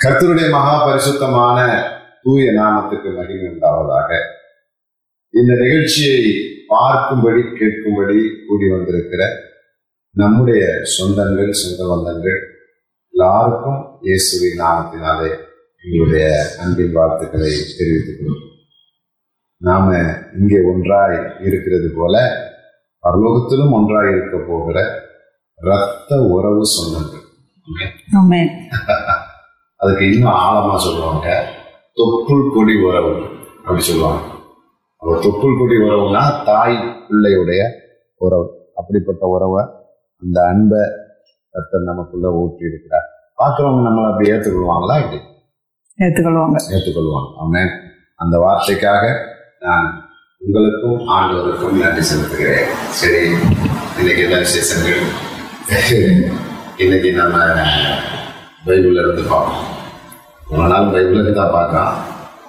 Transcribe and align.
கர்த்தருடைய 0.00 0.46
மகா 0.50 0.74
பரிசுத்தமான 0.84 1.58
தூய 2.24 2.52
நாமத்துக்கு 2.52 3.10
மகிமை 3.10 3.48
உண்டாவதாக. 3.48 4.10
இந்த 5.34 5.52
நிகழ்ச்சியை 5.60 6.20
பார்க்கும்படி 6.68 7.42
கேட்கும்படி 7.50 8.18
கூடி 8.46 8.66
வந்திருக்கிற 8.70 9.22
நம்முடைய 10.14 10.62
சொந்தங்கள் 10.94 11.50
சொந்த 11.54 11.82
பந்தங்கள் 11.88 12.38
எல்லாருக்கும் 13.14 13.80
இயேசுவின் 14.02 14.60
நாமத்தினாலே 14.60 15.30
எங்களுடைய 15.84 16.24
அன்பின் 16.60 16.92
வாழ்த்துக்களை 16.92 17.52
தெரிவித்துக்கிறோம் 17.76 18.40
நாம 19.60 19.86
இங்கே 20.34 20.60
ஒன்றாய் 20.64 21.18
இருக்கிறது 21.42 21.90
போல 21.96 22.16
பரலோகத்திலும் 23.04 23.72
ஒன்றாய் 23.72 24.12
இருக்க 24.12 24.36
போகிற 24.44 24.78
இரத்த 25.60 26.22
உறவு 26.22 26.62
சொந்தங்கள் 26.74 27.26
அதுக்கு 29.80 30.12
இன்னும் 30.12 30.32
ஆழமா 30.32 30.76
சொல்லுவாங்க. 30.76 31.26
தொப்புள் 31.96 32.54
கொடி 32.54 32.82
உறவு 32.82 33.12
அப்படி 33.58 33.80
சொல்லுவாங்க. 33.80 34.20
அப்ப 34.96 35.14
தொப்புள் 35.16 35.58
கொடி 35.58 35.76
உறவுனா 35.76 36.44
தாய் 36.44 37.06
பிள்ளையுடைய 37.08 37.60
உறவு. 38.14 38.70
அப்படிப்பட்ட 38.74 39.26
உறவை 39.26 39.62
அந்த 40.22 40.46
அன்பை 40.46 40.80
கர்த்தர் 41.54 41.82
நமக்குள்ள 41.82 42.28
ஊற்றி 42.32 42.64
இருக்கிறார். 42.66 43.06
பார்க்குறவங்க 43.38 43.86
நம்மளை 43.88 44.08
அப்படி 44.10 44.32
ஏற்றுக்கொள்வாங்களா 44.32 44.96
இப்படி 45.04 45.20
ஏற்றுக்கொள்வாங்க. 45.98 46.56
ஏற்றுக்கொள்வாங்க. 46.70 47.30
ஆமென். 47.36 47.72
அந்த 48.14 48.38
வார்த்தைக்காக 48.38 49.04
நான் 49.60 49.88
உங்களுக்கும் 50.38 51.08
ஆண்டவருக்கும் 51.08 51.80
நன்றி 51.80 52.02
செலுத்துகிறேன். 52.02 52.68
சரி 52.90 53.24
இன்னைக்கு 53.98 54.22
என்ன 54.22 54.38
விசேஷங்கள் 54.38 55.29
இன்னைக்கு 56.82 57.10
நம்ம 57.12 57.38
பைபிள்ல 58.66 59.02
இருந்து 59.02 59.22
பார்ப்போம். 59.22 59.66
ஒரு 60.48 60.68
நாள் 60.68 60.88
பைபிள்ல 60.94 61.18
இருந்து 61.18 61.34
தான் 61.34 61.52
பார்க்கலாம். 61.52 61.92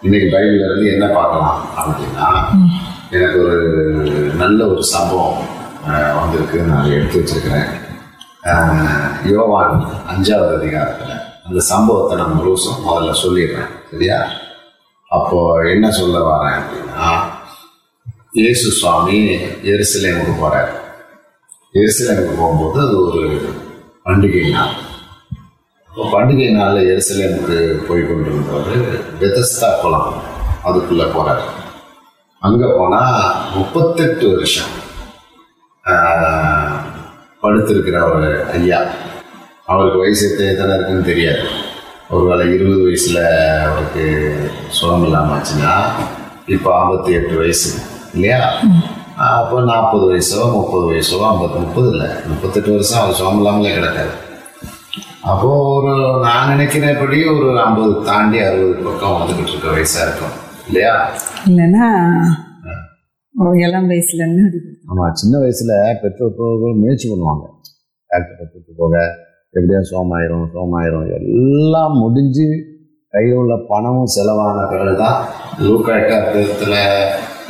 இன்னைக்கு 0.01 0.27
பைபிள்ல 0.27 0.67
இருந்து 0.67 0.85
என்ன 0.93 1.05
பார்க்கலாம் 1.07 1.59
அப்படின்னா 1.79 2.29
எனக்கு 3.09 3.37
ஒரு 3.43 3.59
நல்ல 4.41 4.59
ஒரு 4.67 4.83
சம்பவம் 4.83 5.37
வந்திருக்கு. 6.19 6.59
நான் 6.61 6.91
எடுத்து 6.91 7.19
வச்சிருக்கிறேன். 7.19 7.69
யோவான் 9.31 9.77
அஞ்சாவது 10.13 10.51
அதிகாரத்தில் 10.59 11.15
அந்த 11.45 11.59
சம்பவத்தை 11.71 12.17
நான் 12.17 12.37
முழுசும் 12.39 12.83
முதல்ல 12.89 13.13
சொல்லிடுறேன். 13.23 13.71
சரியா? 13.91 14.19
அப்போ 15.11 15.39
என்ன 15.69 15.91
சொல்ல 15.91 16.19
வரேன் 16.31 16.59
அப்படின்னா 16.59 17.09
இயேசு 18.31 18.71
சுவாமி 18.71 19.19
எருசலேமுக்கு 19.71 20.35
போறாரு. 20.43 20.73
எருசலேமுக்கு 21.75 22.33
போகும்போது 22.37 22.77
அது 22.85 22.95
ஒரு 23.05 23.21
பண்டிகை 24.05 24.41
நாள். 24.55 24.73
இப்போ 25.89 26.03
பண்டிகை 26.13 26.49
நாளில் 26.57 26.89
எருசலேமுக்கு 26.91 27.57
போய் 27.87 28.07
கொண்டிருந்தவர் 28.09 28.73
பெதஸ்தா 29.19 29.69
குளம் 29.81 30.09
அதுக்குள்ளே 30.67 31.07
போகிறார் 31.15 31.43
அங்கே 32.41 32.67
போனால் 32.77 33.17
முப்பத்தெட்டு 33.55 34.25
வருஷம் 34.35 34.71
படுத்திருக்கிற 37.43 37.97
ஒரு 38.09 38.27
ஐயா. 38.57 38.79
அவருக்கு 39.67 40.01
வயசு 40.03 40.25
எத்தனை 40.47 40.73
இருக்குன்னு 40.75 41.09
தெரியாது. 41.11 41.43
ஒருவேளை 42.09 42.45
இருபது 42.55 42.81
வயசில் 42.85 43.21
அவருக்கு 43.67 44.05
சுகம் 44.77 45.05
இல்லாமல் 45.07 45.35
ஆச்சுன்னா 45.37 45.73
இப்போ 46.55 46.69
ஐம்பத்தி 46.79 47.11
எட்டு 47.19 47.35
வயசு 47.41 47.69
இல்லையா? 48.15 48.39
அப்போ 49.27 49.61
நாற்பது 49.61 50.05
வயசோ 50.11 50.41
முப்பது 50.55 50.85
வயசோ 50.91 51.17
ஐம்பத்தி 51.29 51.57
முப்பது 51.63 51.87
இல்லை 51.93 52.07
முப்பத்தெட்டு 52.27 52.69
வருஷம் 52.71 53.01
அவர் 53.01 53.17
சுகம் 53.19 53.39
இல்லாமலே 53.39 53.73
கிடக்காது. 53.75 54.13
அப்போ 55.21 55.49
ஒரு 55.73 55.91
நான் 56.23 56.49
நினைக்கிறபடி 56.49 57.17
ஒரு 57.33 57.49
ஐம்பது 57.59 57.91
தாண்டி 58.05 58.39
அறுபது 58.39 58.83
பக்கம் 58.83 59.17
வந்துகிட்டு 59.17 59.51
இருக்க 59.53 59.67
வயசா 59.75 59.99
இருக்கும். 60.05 60.33
இல்லையா? 60.67 60.93
இல்லைன்னா 61.45 61.87
இளம் 63.65 63.89
வயசுல 63.91 64.23
ஆமாம் 64.91 65.13
சின்ன 65.13 65.33
வயசில் 65.39 65.75
பெற்றோர்கள் 66.01 66.79
முயற்சி 66.81 67.05
பண்ணுவாங்க. 67.11 67.43
டாக்டரை 68.09 68.45
கூட்டு 68.45 68.71
போக 68.77 68.95
எப்படியா 69.53 69.81
சோமாயிரும் 69.91 70.47
சோமாயிரும் 70.55 71.07
எல்லாம் 71.17 71.95
முடிஞ்சு 71.97 72.47
கையில் 73.13 73.39
உள்ள 73.39 73.55
பணமும் 73.71 74.11
செலவான 74.15 74.67
பிறகு 74.69 74.95
தான் 74.95 75.17
லூக்கா 75.65 75.93
எட்டாவது 75.95 76.43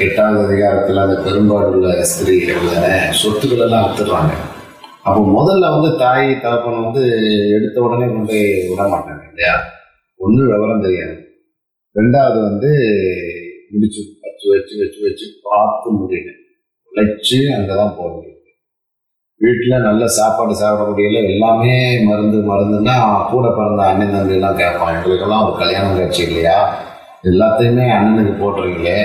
எட்டாவது 0.02 0.40
அதிகாரத்தில் 0.46 0.98
அந்த 0.98 1.16
பெரும்பாடுள்ள 1.26 2.02
ஸ்திரீ 2.02 2.36
சொத்துக்கள் 3.22 3.66
எல்லாம் 3.66 3.86
வித்துடுறாங்க. 3.86 4.34
அப்போ 5.04 5.22
முதல்ல 5.38 5.70
வந்து 5.76 5.98
தாய் 5.98 6.28
தகப்பன் 6.44 6.84
வந்து 6.84 7.04
எடுத்த 7.58 7.82
உடனே 7.82 8.06
கொண்டு 8.06 8.32
போய் 8.32 8.44
விட 8.70 8.82
மாட்டாங்க 8.84 9.24
இல்லையா? 9.32 9.54
ஒன்று 10.20 10.44
விவரம் 10.52 10.82
தெரியாது. 10.82 11.16
ரெண்டாவது 11.96 12.40
வந்து 12.42 12.70
முடிச்சு 13.72 14.02
வச்சு 14.24 14.46
வச்சு 14.54 14.76
வச்சு 14.82 15.00
வச்சு 15.06 15.26
பார்த்து 15.44 15.90
முடியல 15.92 16.30
உழைச்சி 16.92 17.38
அங்கே 17.56 17.74
தான் 17.76 17.96
போக 17.98 18.10
முடியும். 18.10 18.28
வீட்டில் 19.42 19.86
நல்ல 19.86 20.08
சாப்பாடு 20.08 20.56
சாப்பிட 20.56 20.86
முடியல 20.90 21.22
எல்லாமே 21.32 21.74
மருந்து 22.04 22.38
மருந்துன்னா 22.52 22.96
கூட 23.32 23.46
பிறந்த 23.50 23.84
அண்ணன் 23.84 24.16
தம்பி 24.16 24.34
எல்லாம் 24.34 24.58
கேட்பான் 24.58 24.94
எங்களுக்கெல்லாம் 24.96 25.46
ஒரு 25.46 25.56
கல்யாணம் 25.58 25.98
காட்சி 25.98 26.22
இல்லையா? 26.24 26.58
எல்லாத்தையுமே 27.24 27.86
அண்ணனுக்கு 27.98 28.34
போட்டிருக்கீங்களே? 28.42 28.98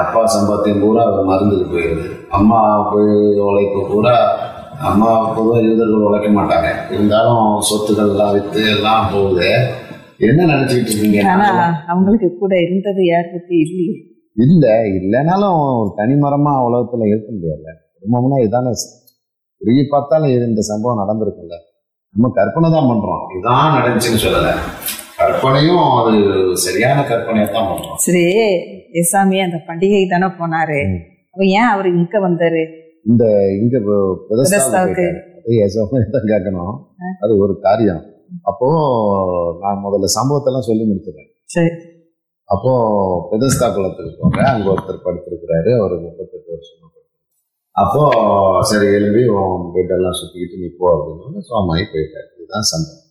அப்பா 0.00 0.20
சம்பாத்தியம் 0.32 0.80
பூரா 0.80 1.02
அவர் 1.04 1.28
மருந்துக்கு 1.28 1.66
போயிடுது 1.72 2.06
அம்மா 2.30 2.58
போய் 2.90 3.12
உழைப்பு 3.46 3.80
பூரா 3.90 4.14
அம்மா 4.88 5.10
பொதுவாக 5.28 5.62
யூதர்கள் 5.66 6.06
உழைக்க 6.08 6.28
மாட்டாங்க. 6.28 6.68
இருந்தாலும் 6.90 7.44
சொத்துக்கள் 7.60 8.10
எல்லாம் 8.10 8.34
விற்று 8.34 8.62
எல்லாம் 8.74 9.06
போகுது. 9.12 9.46
என்ன 10.20 10.40
நினச்சிக்கிட்டு 10.52 10.92
இருக்கீங்க? 10.92 11.20
ஆனா 11.32 11.46
அவங்களுக்கு 11.86 12.28
கூட 12.42 12.52
இருந்தது 12.60 13.00
யார் 13.06 13.32
பத்தி? 13.32 13.56
இல்லையே. 13.64 13.94
இல்லை 14.36 14.74
இல்லைனாலும் 14.98 15.56
ஒரு 15.78 15.90
தனிமரமா 16.00 16.52
உலகத்துல 16.66 17.08
இருக்க 17.10 17.28
முடியாதுல்ல. 17.32 17.72
குடும்பம்னா 17.96 18.38
இதானே 18.46 18.72
உருகி 19.60 19.84
பார்த்தாலும் 19.86 20.32
இது 20.34 20.44
இந்த 20.46 20.62
சம்பவம் 20.70 21.02
நடந்திருக்குல்ல 21.02 21.56
நம்ம 22.14 22.28
கற்பனை 22.38 22.68
தான் 22.70 22.90
பண்றோம். 22.90 23.24
இதான் 23.38 23.74
நடந்துச்சுன்னு 23.76 24.24
சொல்லல. 24.26 24.50
கற்பனையும் 25.18 25.84
அது 25.98 26.14
சரியான 26.64 26.98
கற்பனையை 27.10 27.46
தான் 27.52 27.68
பண்றோம் 27.70 28.00
சரி 28.06 28.24
ஏசாமி 29.00 29.38
அந்த 29.44 29.58
பண்டிகை 29.68 30.02
தானே 30.12 30.28
போனாரு. 30.40 30.80
அப்ப 31.32 31.44
ஏன் 31.58 31.70
அவர் 31.72 31.88
இங்க 31.98 32.18
வந்தாரு? 32.26 32.62
இந்த 33.10 33.24
இங்க 33.60 33.76
தான் 36.14 36.30
கேட்கணும். 36.32 36.74
அது 37.24 37.32
ஒரு 37.44 37.54
காரியம். 37.66 38.02
அப்போ 38.50 38.68
நான் 39.62 39.82
முதல்ல 39.86 40.08
சம்பவத்தெல்லாம் 40.16 40.68
சொல்லி 40.68 40.84
முடிச்சிடுறேன். 40.88 41.30
சரி. 41.54 41.70
அப்போ 42.48 42.72
பெதஸ்தா 43.30 43.66
குளத்துக்கு 43.76 44.12
போறேன். 44.20 44.50
அங்க 44.54 44.68
ஒருத்தர் 44.72 45.04
படுத்திருக்கிறாரு. 45.06 45.70
அவர் 45.80 45.94
முப்பத்தெட்டு 46.04 46.50
வருஷமா. 46.54 46.84
அப்போ 47.74 48.02
சரி 48.70 48.86
எழும்பி 48.98 49.22
உன் 49.38 49.66
பெட்டெல்லாம் 49.74 50.18
சுத்திக்கிட்டு 50.20 50.60
நீ 50.62 50.68
போ 50.78 50.86
அப்படின்னு 50.96 51.48
சோமாயி 51.50 51.84
போயிட்டாரு. 51.94 52.28
இதுதான் 52.36 52.68
சம்பவம். 52.72 53.02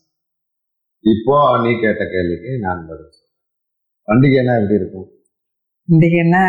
இப்போ 1.12 1.58
நீ 1.64 1.72
கேட்ட 1.80 2.06
கேள்விக்கு 2.12 2.60
நான் 2.62 2.86
பதில். 2.88 3.12
பண்டிகைனா 4.08 4.54
எப்படி 4.62 4.74
இருக்கும்? 4.74 5.08
பண்டிகைன்னா 5.90 6.44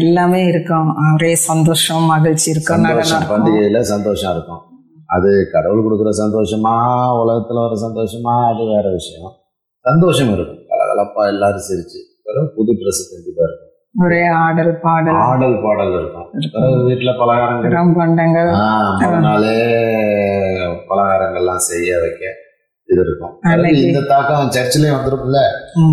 எல்லாமே 0.00 0.46
இருக்கும். 0.46 0.94
ஒரே 1.14 1.34
சந்தோஷம் 1.34 2.02
மகிழ்ச்சி 2.02 2.50
இருக்கும். 2.50 2.84
பண்டிகையில 2.84 3.80
சந்தோஷம் 3.80 4.30
இருக்கும். 4.30 4.60
அது 5.06 5.48
கடவுள் 5.52 5.84
கொடுக்குற 5.84 6.08
சந்தோஷமா 6.22 6.74
உலகத்துல 7.22 7.54
வர 7.54 7.74
சந்தோஷமா 7.86 8.54
அது 8.54 8.64
வேற 8.64 8.90
விஷயம். 8.90 9.32
சந்தோஷம் 9.78 10.32
இருக்கும். 10.32 10.56
கலகலப்பா 10.56 11.26
எல்லாரும் 11.26 11.66
சிரிச்சு. 11.68 11.98
பிறகு 12.24 12.52
புது 12.56 12.72
ட்ரெஸ் 12.72 13.08
கண்டிப்பா 13.12 13.42
இருக்கும். 13.48 13.70
ஒரே 14.04 14.28
ஆடல் 14.28 14.80
பாடல். 14.80 15.14
ஆடல் 15.14 15.62
பாடல் 15.62 15.92
இருக்கும். 15.98 16.28
வீட்டுல 16.88 17.10
பலகாரங்கள். 17.18 17.72
ரம்பண்டங்கள் 17.78 18.50
ஆஹ் 18.54 18.92
முதல் 18.92 19.20
நாளே 19.20 19.56
பலகாரங்கள்லாம் 20.88 21.64
செய்ய 21.70 21.98
வைக்க. 21.98 22.41
இது 22.92 23.02
இருக்கும். 23.06 23.34
இந்த 23.82 24.00
தாக்கம் 24.12 24.52
சர்ச்சிலையும் 24.56 24.96
வந்திருக்குல்ல. 24.96 25.40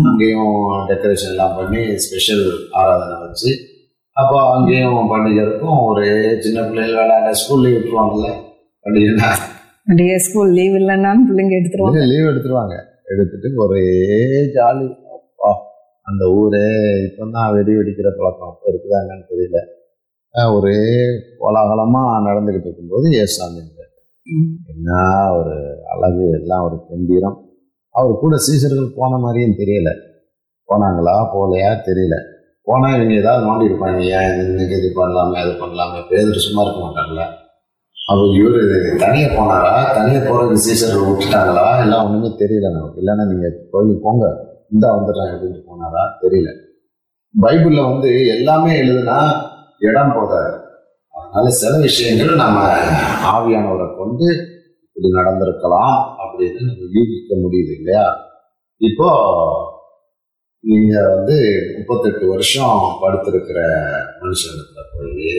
அங்கேயும் 0.08 0.56
டெக்கரேஷன் 0.90 1.32
எல்லாம் 1.34 1.56
பண்ணி 1.58 1.82
ஸ்பெஷல் 2.04 2.44
ஆராதனை 2.80 3.16
வச்சு 3.24 3.52
அப்போ 4.16 4.38
அங்கேயும் 4.54 5.08
பண்டிகை 5.10 5.40
இருக்கும். 5.46 5.78
ஒரு 5.88 6.04
சின்ன 6.44 6.58
பிள்ளைகள் 6.68 6.98
விளையாட 7.00 7.30
ஸ்கூல்ல 7.40 7.72
விட்டுருவாங்கல்ல 7.74 8.30
பண்டிகைனா. 8.84 9.28
பண்டிகை 9.88 10.16
ஸ்கூல் 10.26 10.50
லீவ் 10.58 10.74
இல்லைன்னாலும் 10.80 11.26
பிள்ளைங்க 11.28 11.54
எடுத்துருவாங்க. 11.60 12.02
லீவ் 12.12 12.28
எடுத்துருவாங்க. 12.30 12.76
எடுத்துட்டு 13.12 13.48
ஒரே 13.64 13.84
ஜாலி 14.56 14.86
அப்பா 15.16 15.50
அந்த 16.10 16.24
ஊரே 16.40 16.66
இப்பதான் 17.06 17.50
வெடி 17.56 17.72
வெடிக்கிற 17.78 18.08
பழக்கம் 18.18 18.54
இருக்குதா 18.72 19.00
என்னன்னு 19.04 19.26
தெரியல. 19.32 19.60
ஒரே 20.56 20.78
கோலாகலமா 21.40 22.02
நடந்துகிட்டு 22.28 22.68
இருக்கும்போது 22.68 23.06
ஏசாமி. 23.22 23.62
என்ன 24.26 24.90
ஒரு 25.32 25.74
அழகு 25.92 26.30
எல்லாம் 26.30 26.64
ஒரு 26.64 26.86
கம்பீரம். 26.88 27.44
அவர் 27.90 28.18
கூட 28.18 28.36
சீசர்கள் 28.36 28.96
போன 28.96 29.18
மாதிரியும் 29.18 29.56
தெரியல. 29.58 29.90
போனாங்களா 30.68 31.28
போகலையா 31.34 31.80
தெரியல. 31.84 32.16
போனால் 32.62 32.94
இவங்க 32.94 33.14
ஏதாவது 33.14 33.46
மாட்டிருப்பாங்க 33.46 33.68
இருப்பாங்க 33.68 34.00
ஏன் 34.00 34.48
இன்னைக்கு 34.48 34.76
இது 34.76 35.02
பண்ணலாமே 35.02 35.34
அது 35.34 35.50
பண்ணலாமே? 35.50 36.06
பேதர் 36.08 36.36
சும்மா 36.36 36.62
இருக்க 36.62 36.80
மாட்டாங்கல்ல 36.80 37.38
அவர் 38.08 38.28
இவர் 38.34 38.96
தனியாக 38.98 39.34
போனாரா? 39.34 39.94
தனியாக 39.94 40.28
போகிறது 40.28 40.56
சீசர்கள் 40.56 41.08
விட்டுட்டாங்களா? 41.08 41.80
எல்லாம் 41.80 42.04
ஒன்றுமே 42.04 42.36
தெரியல 42.38 42.72
நமக்கு. 42.72 43.00
இல்லைன்னா 43.00 43.26
நீங்கள் 43.26 43.68
கோயிலுக்கு 43.70 44.02
போங்க. 44.02 44.26
இந்த 44.70 44.86
வந்துடுறேன் 44.92 45.32
அப்படின்ட்டு 45.34 45.68
போனாரா? 45.70 46.02
தெரியல. 46.20 46.50
பைபிளில் 47.42 47.90
வந்து 47.90 48.26
எல்லாமே 48.26 48.82
எழுதுனா 48.82 49.40
இடம் 49.78 50.12
போதாது. 50.12 50.59
அதனால 51.30 51.50
சில 51.58 51.72
விஷயங்கள் 51.82 52.32
நம்ம 52.36 52.60
ஆவியானவரை 53.30 53.86
கொண்டு 53.98 54.28
இப்படி 54.86 55.08
நடந்திருக்கலாம் 55.18 55.92
அப்படின்னு 56.22 56.60
நம்ம 56.68 56.88
யூகிக்க 56.96 57.34
முடியுது 57.42 57.72
இல்லையா? 57.76 58.06
இப்போ 58.80 59.08
நீங்க 60.64 60.94
வந்து 61.10 61.36
முப்பத்தெட்டு 61.74 62.24
வருஷம் 62.28 62.72
படுத்திருக்கிற 63.00 63.58
மனுஷனத்துல 64.20 64.82
போய் 64.92 65.30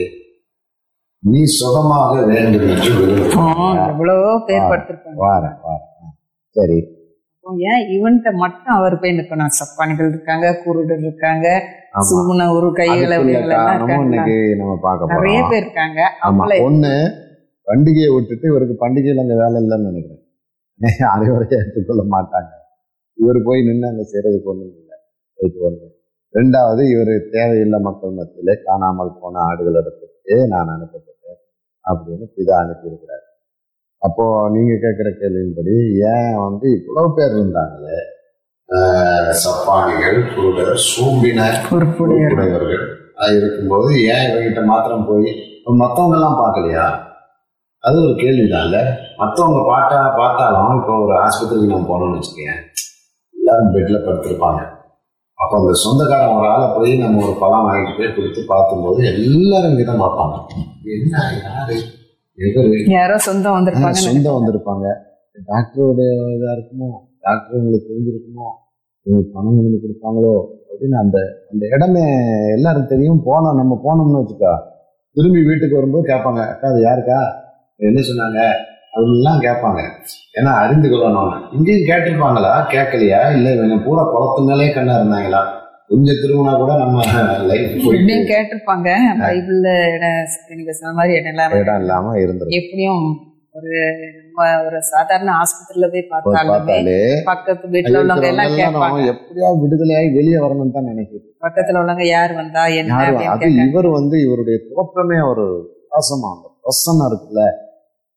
நீ 1.22 1.40
சுகமாக 1.56 2.14
வேண்டும் 2.30 2.64
என்று 2.70 2.92
விரும்புகிறேன் 3.00 3.36
வாரேன் 5.24 5.58
வாரேன் 5.64 5.88
சரி. 6.56 6.78
ஏன்? 7.70 7.82
இவன்கிட்ட 7.94 8.30
மட்டும் 8.42 8.74
அவர் 8.78 8.94
போய் 9.02 9.14
நிற்கணும் 9.18 9.54
சப்பானிகள் 9.58 10.10
இருக்காங்க 10.12 10.46
குருடர் 10.64 11.04
இருக்காங்க 11.06 11.46
சுகுண 12.10 12.42
ஒரு 12.56 12.68
கைகளை 12.78 13.16
இன்னைக்கு 13.22 14.36
நம்ம 14.60 14.74
பார்க்க 14.84 15.08
நிறைய 15.14 15.38
பேர் 15.50 15.62
இருக்காங்க. 15.62 16.00
அவங்கள 16.26 16.58
ஒண்ணு 16.68 16.92
பண்டிகையை 17.66 18.10
விட்டுட்டு 18.14 18.46
இவருக்கு 18.52 18.76
பண்டிகையில் 18.84 19.22
அங்கே 19.22 19.36
வேலை 19.42 19.58
இல்லைன்னு 19.62 19.90
நினைக்கிறேன். 19.90 20.22
அனைவரையும் 21.14 21.58
ஏற்றுக்கொள்ள 21.58 22.04
மாட்டாங்க. 22.14 22.52
இவர் 23.18 23.38
போய் 23.48 23.66
நின்று 23.66 23.90
அங்கே 23.90 24.04
செய்யறதுக்கு 24.12 24.50
ஒன்றும் 24.52 24.70
இல்லை. 24.80 24.96
ஒன்று 25.68 25.88
ரெண்டாவது 26.34 26.82
இவர் 26.92 27.14
தேவையில்லை 27.34 27.78
மக்கள் 27.88 28.16
மத்தியிலே 28.18 28.54
காணாமல் 28.68 29.16
போன 29.20 29.40
ஆடுகள் 29.48 29.78
இடத்துக்கு 29.82 30.36
நான் 30.52 30.72
அனுப்பப்பட்டேன் 30.76 31.38
அப்படின்னு 31.84 32.26
பிதா 32.36 32.56
அனுப்பியிருக்கிறார். 32.64 33.24
அப்போ 34.02 34.24
நீங்க 34.54 34.72
கேட்குற 34.84 35.08
கேள்வியின்படி 35.20 35.74
ஏன் 36.12 36.34
வந்து 36.44 36.66
இவ்வளவு 36.78 37.10
பேர் 37.16 37.36
இருந்தாங்களே? 37.36 37.98
சப்பானிகள் 39.42 40.18
குருடர் 40.32 40.74
சூம்பின 40.88 41.40
பொறுப்புடையவர் 41.66 42.34
உடையவர்கள் 42.36 42.84
இருக்கும்போது 43.36 43.88
ஏன் 44.12 44.26
இவங்கிட்ட 44.28 44.62
மாத்திரம் 44.70 45.08
போய் 45.10 45.28
மற்றவங்க 45.80 46.16
எல்லாம் 46.18 46.40
பார்க்கலையா? 46.40 46.86
அது 47.84 47.96
ஒரு 48.06 48.14
கேள்விதான்ல 48.22 48.78
மற்றவங்க 49.20 49.60
பார்த்தா 49.70 49.98
பார்த்தாலும் 50.20 50.76
இப்போ 50.80 50.94
ஒரு 51.04 51.14
ஆஸ்பத்திரிக்கு 51.24 51.72
நம்ம 51.72 51.88
போனோம்னு 51.90 52.18
வச்சுக்கேன் 52.18 52.60
எல்லாரும் 53.34 53.72
பெட்ல 53.74 53.98
படுத்திருப்பாங்க. 54.04 54.60
அப்போ 55.38 55.54
அந்த 55.60 55.72
சொந்தக்காரன் 55.84 56.36
ஒரு 56.38 56.48
ஆளை 56.50 56.66
போய் 56.74 56.92
நம்ம 57.02 57.22
ஒரு 57.24 57.34
பழம் 57.40 57.66
வாங்கிட்டு 57.68 57.96
போய் 57.98 58.14
கொடுத்து 58.16 58.42
பார்க்கும்போது 58.52 59.00
எல்லாரும் 59.12 59.72
இங்கே 59.72 59.86
தான் 59.88 60.02
பார்ப்பாங்க. 60.04 60.36
என்ன 60.96 61.14
யாரு? 61.44 61.76
யாரோ 62.86 63.18
சொந்தம் 63.18 63.56
வந்திருப்பாங்க 63.58 63.90
சொந்தம் 63.90 64.36
வந்திருப்பாங்க. 64.38 64.86
டாக்டரோட 65.46 66.00
இதா 66.36 66.50
இருக்குமோ? 66.56 66.88
டாக்டர் 67.20 67.58
உங்களுக்கு 67.58 67.88
தெரிஞ்சிருக்குமோ? 67.90 68.48
பணம் 69.32 69.56
வந்து 69.56 69.80
கொடுப்பாங்களோ? 69.82 70.34
அப்படின்னு 70.70 70.94
அந்த 70.94 71.44
அந்த 71.52 71.66
இடமே 71.66 72.04
எல்லாரும் 72.54 72.86
தெரியும். 72.86 73.22
போனோம் 73.26 73.54
நம்ம 73.54 73.80
போனோம்னு 73.84 74.20
வச்சுக்கோ. 74.20 74.52
திரும்பி 75.12 75.42
வீட்டுக்கு 75.42 75.76
வரும்போது 75.76 76.08
கேட்பாங்க 76.08 76.48
அக்கா 76.48 76.68
அது 76.68 76.80
யாருக்கா? 76.82 77.18
என்ன 77.76 78.00
சொன்னாங்க? 78.00 78.40
அப்படின்லாம் 78.94 79.40
கேட்பாங்க. 79.40 79.80
ஏன்னா 80.40 80.52
அறிந்து 80.52 80.88
கொள்ளணும் 80.88 81.52
இங்கேயும் 81.52 81.88
கேட்டிருப்பாங்களா? 81.88 82.52
கேட்கலையா? 82.74 83.34
இல்லை 83.34 83.52
இவங்க 83.52 83.84
பூரா 83.84 84.04
குளத்து 84.04 84.42
மேலே 84.42 84.72
கண்ணா 84.72 84.98
இருந்தாங்களா? 84.98 85.60
கொஞ்சம் 85.90 86.18
திரும்பினா 86.20 86.52
கூட 86.60 86.72
நம்ம 86.82 86.98
லைஃப் 87.50 87.72
எப்படியும் 87.78 88.28
கேட்டிருப்பாங்க. 88.30 88.88
பைபிள்ல 89.22 89.68
இடம் 89.94 90.20
நீங்க 90.52 90.72
சொன்ன 90.78 90.94
மாதிரி 90.98 91.12
இடம் 91.18 91.32
இல்லாம 91.34 91.58
இடம் 91.62 91.82
இல்லாம 91.84 92.14
இருந்திருக்கும் 92.22 92.58
எப்படியும் 92.60 93.04
ஒரு 93.54 93.72
நம்ம 94.18 94.44
ஒரு 94.66 94.78
சாதாரண 94.90 95.30
ஆஸ்பத்திரியில 95.40 95.88
போய் 95.94 96.04
பார்த்தாலுமே 96.12 96.52
பார்த்தாலே 96.52 96.94
பக்கத்து 97.30 97.72
வீட்டுல 97.74 98.00
உள்ளவங்க 98.02 98.28
எல்லாம் 98.32 98.54
கேட்பாங்க. 98.60 99.00
எப்படியா 99.12 99.48
விடுதலையாகி 99.62 100.10
வெளியே 100.18 100.38
வரணும்னு 100.44 100.76
தான் 100.76 100.88
நினைக்கிறது 100.90 101.26
பக்கத்துல 101.46 101.80
உள்ளவங்க 101.82 102.06
யார் 102.10 102.32
வந்தா 102.40 102.62
என்ன 102.80 103.00
அது. 103.34 103.50
இவர் 103.66 103.88
வந்து 103.98 104.16
இவருடைய 104.26 104.58
தோற்றமே 104.70 105.18
ஒரு 105.32 105.44
பிரகாசமா 105.74 106.30
அந்த 106.34 106.48
பிரசன்னம் 106.64 107.08
இருக்குல்ல. 107.10 107.42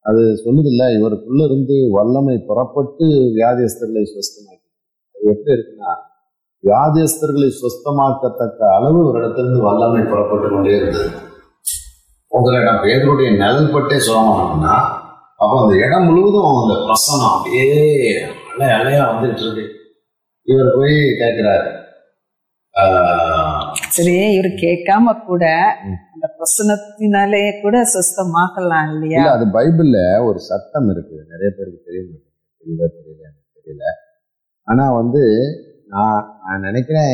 அது 0.06 0.22
சொல்லுதில்ல 0.44 0.84
இவருக்குள்ள 0.98 1.42
இருந்து 1.50 1.76
வல்லமை 1.96 2.36
புறப்பட்டு 2.50 3.06
வியாதியஸ்தர்களை 3.38 4.04
சுஸ்தமாக்கி 4.12 4.66
அது 5.16 5.32
எப்படி 5.34 5.56
இருக்குன்னா 5.56 5.92
வியாதியஸ்தர்களை 6.66 7.50
சுஸ்தமாக்கத்தக்க 7.62 8.60
அளவு 8.78 9.00
ஒரு 9.08 9.18
இடத்திலிருந்து 9.20 9.62
வல்லமை 9.68 10.02
புறப்பட்டு 10.12 10.48
கொண்டே 10.50 10.74
இருந்தது. 10.78 11.10
உங்களை 12.32 12.58
இடம் 12.62 12.84
பேதருடைய 12.84 13.30
நிழல் 13.42 13.74
பட்டே 13.74 13.98
சுகமானோம்னா 14.08 14.76
அப்போ 15.42 15.56
அந்த 15.62 15.74
இடம் 15.86 16.08
முழுவதும் 16.08 16.50
அந்த 16.62 16.76
பிரசனம் 16.88 17.32
அப்படியே 17.32 17.66
அலை 18.52 18.68
அலையா 18.78 19.04
வந்துட்டு 19.12 19.44
இருக்கு. 19.46 19.66
இவர் 20.48 20.76
போய் 20.78 20.96
கேட்கிறாரு 21.22 21.72
சரி 23.96 24.14
இவர் 24.36 24.50
கேட்காம 24.64 25.14
கூட. 25.28 25.44
அந்த 26.14 26.26
பிரசனத்தினாலே 26.38 27.44
கூட 27.62 27.76
சுஸ்தமாக்கலாம் 27.94 28.88
இல்லையா? 28.94 29.20
இல்ல 29.20 29.36
அது 29.38 29.46
பைபிள்ல 29.58 30.00
ஒரு 30.28 30.40
சட்டம் 30.50 30.90
இருக்கு. 30.94 31.16
நிறைய 31.32 31.50
பேருக்கு 31.58 31.86
தெரிய 31.88 32.02
மாட்டேங்குது. 32.08 32.34
தெரியுதா 32.60 32.88
தெரியல 32.98 33.24
எனக்கு 33.30 33.56
தெரியல. 33.60 33.86
ஆனா 34.68 34.86
வந்து 35.00 35.24
நான் 35.96 36.24
நான் 36.46 36.66
நினைக்கிறேன் 36.68 37.14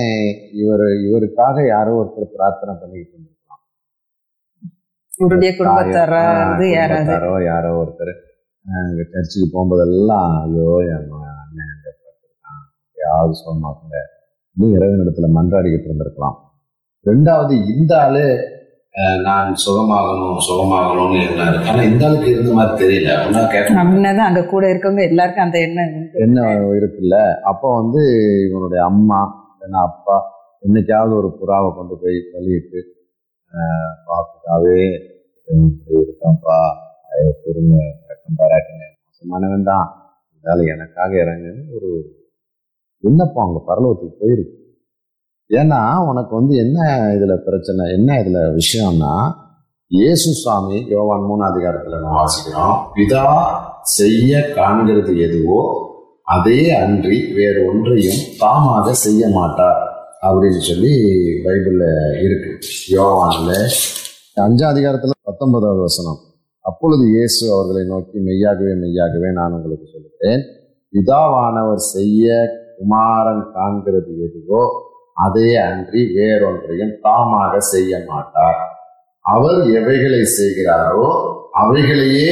இவர் 0.62 0.86
இவருக்காக 1.07 1.66
யாரோ 1.74 1.92
ஒருத்தர் 2.00 2.33
பிரார்த்தனை 2.36 2.74
பண்ணிக்கிட்டு 2.81 3.16
இருந்திருக்கலாம். 3.16 3.62
இவருடைய 5.12 5.51
குடும்பத்தாரா 5.60 6.22
குடும்பத்தாரோ 6.62 7.33
யாரோ 7.51 7.72
ஒருத்தர் 7.81 8.13
இங்க 8.66 9.04
சர்ச்சுக்கு 9.13 9.48
போகும்போதெல்லாம் 9.54 10.31
ஐயோ 10.45 10.69
என் 10.94 11.07
அண்ணன் 11.42 11.72
அங்க 11.74 11.88
படுத்திருக்கான் 11.95 12.63
யாவது 12.98 13.33
சுகமாக்குங்க 13.42 14.00
இன்னும் 14.57 14.74
இறைவன் 14.78 15.04
இடத்துல 15.04 15.27
மன்றாடிக்கிட்டு 15.38 15.88
இருந்திருக்கலாம். 15.89 16.38
ரெண்டாவது 17.06 17.54
இந்த 17.74 17.94
ஆளு 18.06 18.25
நான் 19.25 19.51
சுகமாகணும் 19.63 20.39
சுகமாகணும்னு 20.47 21.19
எண்ணம் 21.27 21.47
இருக்கு. 21.49 21.69
ஆனா 21.69 21.83
இந்த 21.83 22.05
ஆளுக்கு 22.07 22.29
இருந்த 22.29 22.53
மாதிரி 22.53 22.73
தெரியல. 22.81 23.11
அப்படின்னா 23.81 24.25
அங்க 24.29 24.41
கூட 24.45 24.63
இருக்கவங்க 24.71 25.03
எல்லாருக்கும் 25.11 25.45
அந்த 25.45 25.59
எண்ணம். 25.59 25.93
என்ன 26.25 26.45
இருக்குல்ல? 26.79 27.17
அப்போ 27.41 27.67
வந்து 27.75 28.01
இவனுடைய 28.47 28.81
அம்மா 28.83 29.19
இல்லைன்னா 29.53 29.81
அப்பா 29.89 30.17
என்னைக்காவது 30.63 31.13
ஒரு 31.21 31.29
புறாவை 31.39 31.69
கொண்டு 31.77 31.95
போய் 32.01 32.17
இவன் 35.47 35.69
இப்படி 35.69 35.99
இருக்கான்ப்பா. 36.03 36.59
ஐயோ 37.13 37.31
பொறுங்க 37.43 37.75
ரக்கம் 38.09 38.39
பாராட்டுங்க. 38.39 38.83
மோசமானவன் 39.07 39.69
தான். 39.71 39.88
இருந்தாலும் 40.31 40.71
எனக்காக 40.75 41.12
இறங்குன்னு 41.24 41.63
ஒரு 41.77 41.89
விண்ணப்பம் 43.03 43.45
அங்கே 43.45 43.62
பரலோகத்துக்கு 43.69 44.21
போயிருக்கு. 44.21 44.57
ஏன்னா 45.51 45.79
உனக்கு 46.10 46.34
வந்து 46.36 46.55
என்ன 46.55 46.79
இதில் 47.15 47.43
பிரச்சனை 47.43 47.84
என்ன 47.91 48.20
இதில் 48.20 48.41
விஷயம்னா 48.60 49.13
இயேசு 49.91 50.29
சுவாமி 50.34 50.77
யோவான் 50.88 51.25
மூணு 51.29 51.43
அதிகாரத்தில் 51.43 52.01
நம்ம 52.01 52.17
வாசிக்கிறோம். 52.20 52.75
பிதா 52.96 53.24
செய்ய 53.81 54.41
காண்கிறது 54.58 55.13
எதுவோ 55.20 55.62
அதே 56.25 56.60
அன்றி 56.74 57.17
வேறு 57.34 57.62
ஒன்றையும் 57.70 58.22
தாமாக 58.39 58.93
செய்ய 59.05 59.29
மாட்டார். 59.29 59.81
அப்படின்னு 60.24 60.62
சொல்லி 60.70 60.93
பைபிளில் 61.46 61.88
இருக்கு. 62.25 62.51
யோவானில் 62.96 63.58
அஞ்சாம் 64.46 64.72
அதிகாரத்தில் 64.74 65.17
பத்தொன்பதாவது 65.24 65.81
வசனம். 65.81 66.20
அப்பொழுது 66.65 67.03
இயேசு 67.15 67.43
அவர்களை 67.53 67.84
நோக்கி 67.84 68.17
மெய்யாகவே 68.20 68.74
மெய்யாகவே 68.84 69.29
நான் 69.31 69.55
உங்களுக்கு 69.58 69.88
சொல்கிறேன் 69.88 70.41
பிதாவானவர் 70.93 71.84
செய்ய 71.96 72.25
குமாரன் 72.77 73.43
காண்கிறது 73.55 74.12
எதுவோ 74.27 74.62
அதே 75.18 75.56
அன்றி 75.58 76.01
வேறொன்றையும் 76.15 76.94
தாமாக 77.01 77.60
செய்ய 77.60 78.00
மாட்டார். 78.10 78.62
அவர் 79.25 79.60
எவைகளை 79.80 80.22
செய்கிறாரோ 80.39 81.08
அவைகளையே 81.53 82.32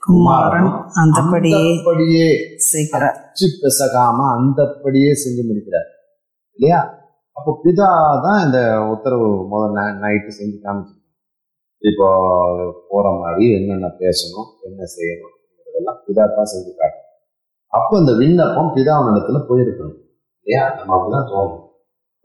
குமாரன் 0.00 0.70
அந்தபடியே 1.02 2.26
செய்கிறார். 2.70 3.18
பிசகாம 3.62 4.18
அந்தப்படியே 4.36 5.10
செஞ்சு 5.14 5.42
முடிக்கிறார். 5.48 5.88
இல்லையா? 6.58 6.80
அப்போ 7.36 7.50
பிதா 7.64 7.88
தான் 8.22 8.40
இந்த 8.44 8.60
உத்தரவு 8.92 9.28
முதல் 9.50 9.76
நைட்டு 10.02 10.30
செஞ்சு 10.38 10.56
காமிச்சிருக்காங்க 10.58 10.96
இப்போ 11.82 12.06
போற 12.88 13.10
மாதிரி 13.18 13.44
என்னென்ன 13.52 13.88
பேசணும் 14.00 14.48
என்ன 14.62 14.80
செய்யணும் 14.96 15.34
இதெல்லாம் 15.66 16.00
பிதா 16.06 16.24
தான் 16.38 16.50
செஞ்சு 16.52 16.72
காட்டணும் 16.72 17.04
அப்போ 17.72 17.94
இந்த 17.98 18.12
விண்ணப்பம் 18.12 18.72
பிதாவினிடத்துல 18.76 19.40
போயிருக்கணும். 19.48 19.98
இல்லையா? 20.46 20.62
நம்ம 20.78 20.94
அப்படிதான் 20.96 21.30
தோணும். 21.32 21.64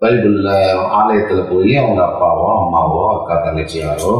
பைபிள்ல 0.03 0.51
ஆலயத்துல 0.99 1.41
போய் 1.51 1.73
அவங்க 1.81 2.01
அப்பாவோ 2.09 2.47
அம்மாவோ 2.61 3.03
அக்கா 3.15 3.35
தங்கச்சியாரோ 3.47 4.13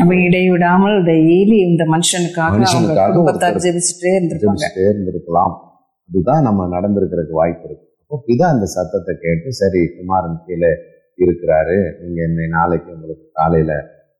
அப்ப 0.00 0.12
இடைவிடாமல் 0.26 0.96
டெய்லி 1.08 1.56
இந்த 1.68 1.82
மனுஷனுக்காக 1.94 2.50
அவங்க 2.50 2.64
மனுஷனுக்காக 2.64 3.62
ஜெபிச்சுட்டே 3.64 4.12
ஜெபிச்சுட்டே 4.30 4.84
இருந்திருக்கலாம். 4.90 5.54
அதுதான் 6.08 6.46
நம்ம 6.46 6.66
நடந்திருக்கிறதுக்கு 6.74 7.40
வாய்ப்பு 7.40 7.66
இருக்கு. 7.68 7.84
அப்போ 8.02 8.16
பிதா 8.28 8.46
இந்த 8.56 8.66
சத்தத்தை 8.74 9.12
கேட்டு 9.24 9.50
சரி 9.60 9.82
குமாரன் 9.96 10.38
கீழே 10.46 10.70
இருக்கிறாரு. 11.24 11.76
நீங்க 12.00 12.20
இந்த 12.30 12.42
நாளைக்கு 12.56 12.88
உங்களுக்கு 12.96 13.26
காலையில 13.40 13.72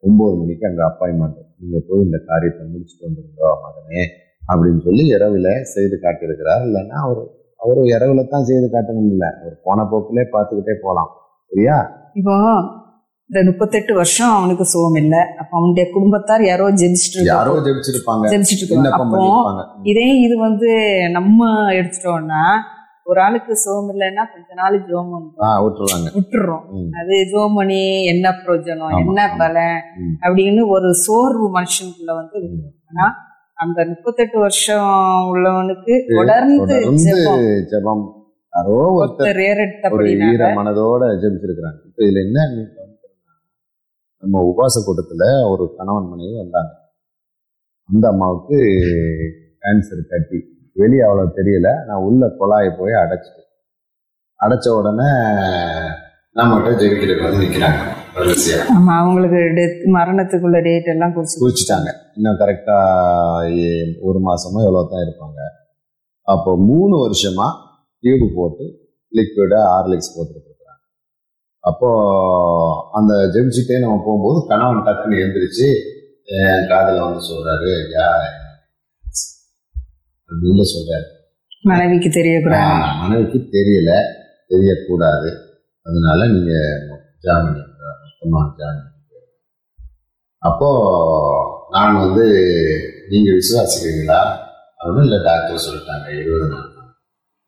ஒன்பது 0.03 0.35
மணிக்கு 0.41 0.69
அங்க 0.71 0.83
அப்பாயின்மெண்ட் 0.91 1.41
நீங்க 1.61 1.79
போய் 1.89 2.05
இந்த 2.09 2.19
காரியத்தை 2.31 2.63
முடிச்சுட்டு 2.73 3.07
வந்துருந்தோ 3.09 3.49
மகனே 3.65 4.03
அப்படின்னு 4.51 4.83
சொல்லி 4.89 5.05
இரவுல 5.15 5.49
செய்து 5.75 5.97
காட்டியிருக்கிறார். 6.05 6.63
இல்லைன்னா 6.69 6.99
அவர் 7.07 7.23
அவர் 7.61 7.81
இரவுல 7.95 8.23
தான் 8.29 8.47
செய்து 8.51 8.67
காட்டணும் 8.75 9.11
இல்லை 9.15 9.31
அவர் 9.41 9.57
போன 9.65 9.87
போக்கிலே 9.91 10.25
பார்த்துக்கிட்டே 10.35 10.77
போகலாம் 10.85 11.11
சரியா? 11.53 11.79
இப்போ 12.15 12.35
இந்த 13.31 13.41
முப்பத்தெட்டு 13.49 13.93
வருஷம் 13.95 14.33
அவனுக்கு 14.37 14.65
சுகம் 14.65 14.99
இல்ல. 15.03 15.17
அப்ப 15.41 15.51
அவனுடைய 15.59 15.85
குடும்பத்தார் 15.95 16.43
யாரோ 16.45 16.67
ஜெபிச்சுட்டு 16.71 17.27
யாரோ. 17.29 17.53
ஜெபிச்சிருப்பாங்க. 17.67 18.25
ஜெபிச்சுட்டு 18.33 18.65
இருக்காங்க. 18.65 18.91
அப்போ 18.97 19.21
இதே 19.93 20.09
இது 20.25 20.37
வந்து 20.39 20.71
நம்ம 21.11 21.39
எடுத்துட்டோம்னா 21.79 22.43
ஒரு 23.07 23.21
ஆளுக்கு 23.21 23.53
சுகம் 23.57 23.91
இல்லைன்னா 23.93 24.25
கொஞ்ச 24.33 24.49
நாள் 24.55 24.77
ஜோம் 24.89 25.13
விட்டுருவாங்க. 25.65 26.09
விட்டுறோம். 26.17 26.65
அது 27.01 27.15
ஜோம் 27.33 27.57
பண்ணி 27.59 27.81
என்ன 28.05 28.35
பிரயோஜனம் 28.41 28.99
என்ன. 29.03 29.21
பலன். 29.41 29.79
அப்படின்னு 30.25 30.65
ஒரு 30.75 30.91
சோர்வு 31.07 31.49
மனுஷனுக்குள்ள 31.59 32.15
வந்து. 32.21 32.41
ஆனா 32.91 33.07
அந்த 33.63 33.79
முப்பத்தெட்டு 33.91 34.37
வருஷம் 34.45 34.91
உள்ளவனுக்கு 35.33 35.95
தொடர்ந்து 36.17 36.77
ஜெபம். 37.73 38.05
யாரோ 38.53 38.79
ஒருத்தர் 38.99 39.41
ஒரு 39.97 40.07
ஈர 40.29 40.43
மனதோட 40.59 41.03
ஜெபிச்சிருக்கிறாங்க. 41.23 41.81
இப்ப 41.89 41.99
இதுல 42.07 42.23
என்ன 42.27 42.47
நம்ம 44.23 44.43
உபாச 44.51 44.75
கூட்டத்துல 44.87 45.25
ஒரு 45.51 45.65
கணவன் 45.77 46.09
மனைவி 46.13 46.35
வந்தாங்க. 46.43 46.73
அந்த 47.89 48.05
அம்மாவுக்கு 48.13 48.59
கேன்சர் 49.63 50.11
கட்டி 50.13 50.41
வெளியே 50.83 51.05
அவ்வளவு 51.07 51.37
தெரியல. 51.39 51.71
நான் 51.89 52.05
உள்ள 52.09 52.33
குழாயை 52.41 52.73
போய் 52.81 53.01
அடைச்சிட்டு 53.05 53.43
அடைச்ச 54.41 54.67
உடனே 54.81 55.11
நம்மகிட்ட 56.39 56.71
ஜெபிக்கிறதுக்கு 56.83 57.27
வந்து 57.29 57.43
நிக்கிறாங்க. 57.45 57.81
வரிசையா 57.81 58.00
ஆமா 58.75 58.93
அவங்களுக்கு 59.01 59.41
டெத் 59.59 59.81
மரணத்துக்குள்ள 59.97 60.59
டேட் 60.67 60.89
எல்லாம் 60.95 61.15
குறிச்சு 61.17 61.37
குறிச்சிட்டாங்க 61.43 61.91
இன்னும் 62.17 62.39
கரெக்டா 62.43 62.77
ஒரு 64.09 64.19
மாசமோ 64.27 64.61
எவ்வளோ 64.69 64.83
தான் 64.93 65.05
இருப்பாங்க. 65.07 65.39
அப்போ 66.29 66.51
மூணு 66.71 66.95
வருஷமா 67.05 67.47
டியூப் 68.05 68.27
போட்டு 68.39 68.65
லிக்விடா 69.13 69.61
ஹார்லிக்ஸ் 69.73 70.13
போட்டுட்டு 70.17 70.49
இருக்கிறாங்க. 70.49 70.83
அப்போ 71.65 71.89
அந்த 72.99 73.13
ஜெபிச்சுட்டே 73.35 73.79
நம்ம 73.85 73.97
போகும்போது 74.07 74.41
கணவன் 74.51 74.85
டக்குன்னு 74.89 75.23
எந்திரிச்சு 75.25 75.69
என் 76.39 76.69
காதுல 76.73 77.07
வந்து 77.07 77.23
சொல்றாரு 77.31 77.71
யா 77.97 78.09
இல்ல 80.31 80.65
சொல்றாரு. 80.75 81.07
மனைவிக்கு 81.71 82.09
தெரியக்கூடாது. 82.19 82.77
மனைவிக்கு 83.01 83.39
தெரியல 83.57 83.91
தெரியக்கூடாது. 84.53 85.31
அதனால 85.87 86.27
நீங்க 86.35 86.53
ஜாமீன் 87.25 87.59
எடுங்க, 88.23 88.87
அப்போது 88.99 89.27
அப்போ 90.43 90.69
நான் 91.75 92.01
வந்து 92.03 92.27
நீங்கள் 93.13 93.39
விசுவாசிக்கிறீங்களா? 93.41 94.21
அப்படின்னு 94.81 95.07
இல்லை 95.07 95.19
டாக்டர் 95.29 95.65
சொல்லிட்டாங்க 95.65 96.07
இருபது 96.21 96.47
நாள். 96.53 96.69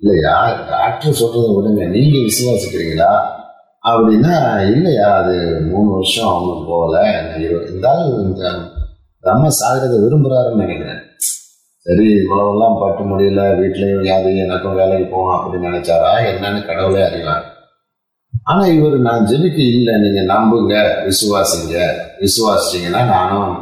இல்லையா 0.02 0.34
டாக்டர் 0.72 1.18
சொல்றதை 1.20 1.50
விடுங்க 1.56 1.82
நீங்கள் 1.96 2.26
விசுவாசிக்கிறீங்களா? 2.28 3.12
அப்படின்னா 3.90 4.34
இல்லையா 4.74 5.06
அது 5.20 5.36
மூணு 5.70 5.88
வருஷம் 5.98 6.30
அவங்களுக்கு 6.32 6.64
போகல 6.72 6.96
இருபது 7.44 7.68
இருந்தாலும் 7.70 8.12
இந்த 8.26 8.42
இந்த 9.14 9.30
அம்மா 9.32 9.48
சாகிறத 9.60 9.96
விரும்புறாருன்னு 10.04 10.62
நினைக்கிறேன். 10.64 11.02
சரி 11.86 12.06
இவ்வளவெல்லாம் 12.22 12.80
பட்டு 12.82 13.02
முடியல 13.10 13.42
வீட்டிலையும் 13.60 14.04
யாரு 14.10 14.30
எனக்கும் 14.44 14.78
வேலைக்கு 14.80 15.06
போகணும் 15.14 15.36
அப்படின்னு 15.36 15.70
நினைச்சாரா? 15.70 16.12
என்னன்னு 16.30 16.60
கடவுளே 16.68 17.02
அறிவார். 17.08 17.46
ஆனா 18.50 18.62
இவர் 18.76 18.94
நான் 19.06 19.26
ஜெபிக்க 19.30 19.58
இல்லை. 19.74 19.92
நீங்க 20.04 20.20
நம்புங்க. 20.32 20.74
விசுவாசிங்க. 21.08 21.76
விசுவாசிச்சீங்கன்னா 22.22 23.02
நானும் 23.14 23.52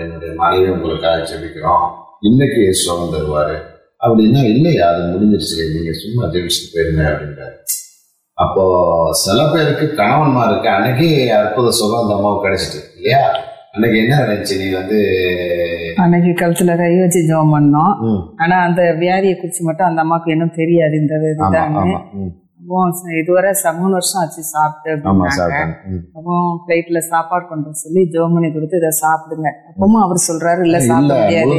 என்னுடைய 0.00 0.32
மனைவி 0.42 0.68
உங்களுக்காக 0.74 1.24
ஜெபிக்கிறோம். 1.30 1.84
இன்னைக்கு 2.28 2.62
சுகம் 2.82 3.12
தருவாரு 3.14 3.56
அப்படின்னா 4.04 4.40
இல்லையா 4.54 4.84
அது 4.92 5.02
முடிஞ்சிருச்சு 5.12 5.64
நீங்க 5.74 5.92
சும்மா 6.02 6.22
ஜெபிச்சுட்டு 6.34 6.72
போயிருங்க 6.74 7.02
அப்படின்றாரு. 7.10 7.56
அப்போ 8.38 8.64
சில 9.22 9.38
பேருக்கு 9.52 9.86
கணவன்மாருக்கு 10.00 10.68
அன்னைக்கு 10.74 11.08
அற்புத 11.38 11.72
சுகம் 11.78 12.02
அந்த 12.02 12.14
அம்மாவுக்கு 12.16 12.46
கிடைச்சிட்டு 12.46 12.80
இல்லையா? 12.96 13.22
அன்னைக்கு 13.72 13.96
என்ன 14.02 14.14
நினைச்சு 14.22 14.54
நீ 14.60 14.68
வந்து 14.78 15.00
அன்னைக்கு 16.04 16.30
கழுத்துல 16.40 16.76
கை 16.80 16.92
வச்சு 17.00 17.20
ஜெபம் 17.30 17.54
பண்ணோம். 17.56 17.92
ஆனா 18.42 18.56
அந்த 18.68 18.82
வியாதியை 19.02 19.34
குறிச்சு 19.40 19.62
மட்டும் 19.68 19.88
அந்த 19.88 20.00
அம்மாவுக்கு 20.04 20.34
இன்னும் 20.36 20.56
தெரியாது 20.60 20.96
இந்த 21.02 21.14
இதுதான் 21.32 21.76
அப்போ 22.62 22.90
இதுவரை 23.20 23.52
மூணு 23.76 23.90
வருஷம் 23.90 24.22
ஆச்சு 24.22 24.42
சாப்பிட்டு 24.42 25.08
அப்படின்னாங்க. 25.08 25.66
அப்போ 26.12 26.64
பிளேட்ல 26.66 26.98
சாப்பாடு 26.98 27.46
கொண்டு 27.46 27.74
சொல்லி 27.74 28.08
ஜோமனி 28.10 28.52
கொடுத்து 28.52 28.76
இதை 28.76 28.88
சாப்பிடுங்க. 28.88 29.48
அப்பவும் 29.70 30.02
அவர் 30.02 30.16
சொல்றாரு 30.32 30.64
இல்ல 30.64 30.78
சாப்பிட 30.80 31.14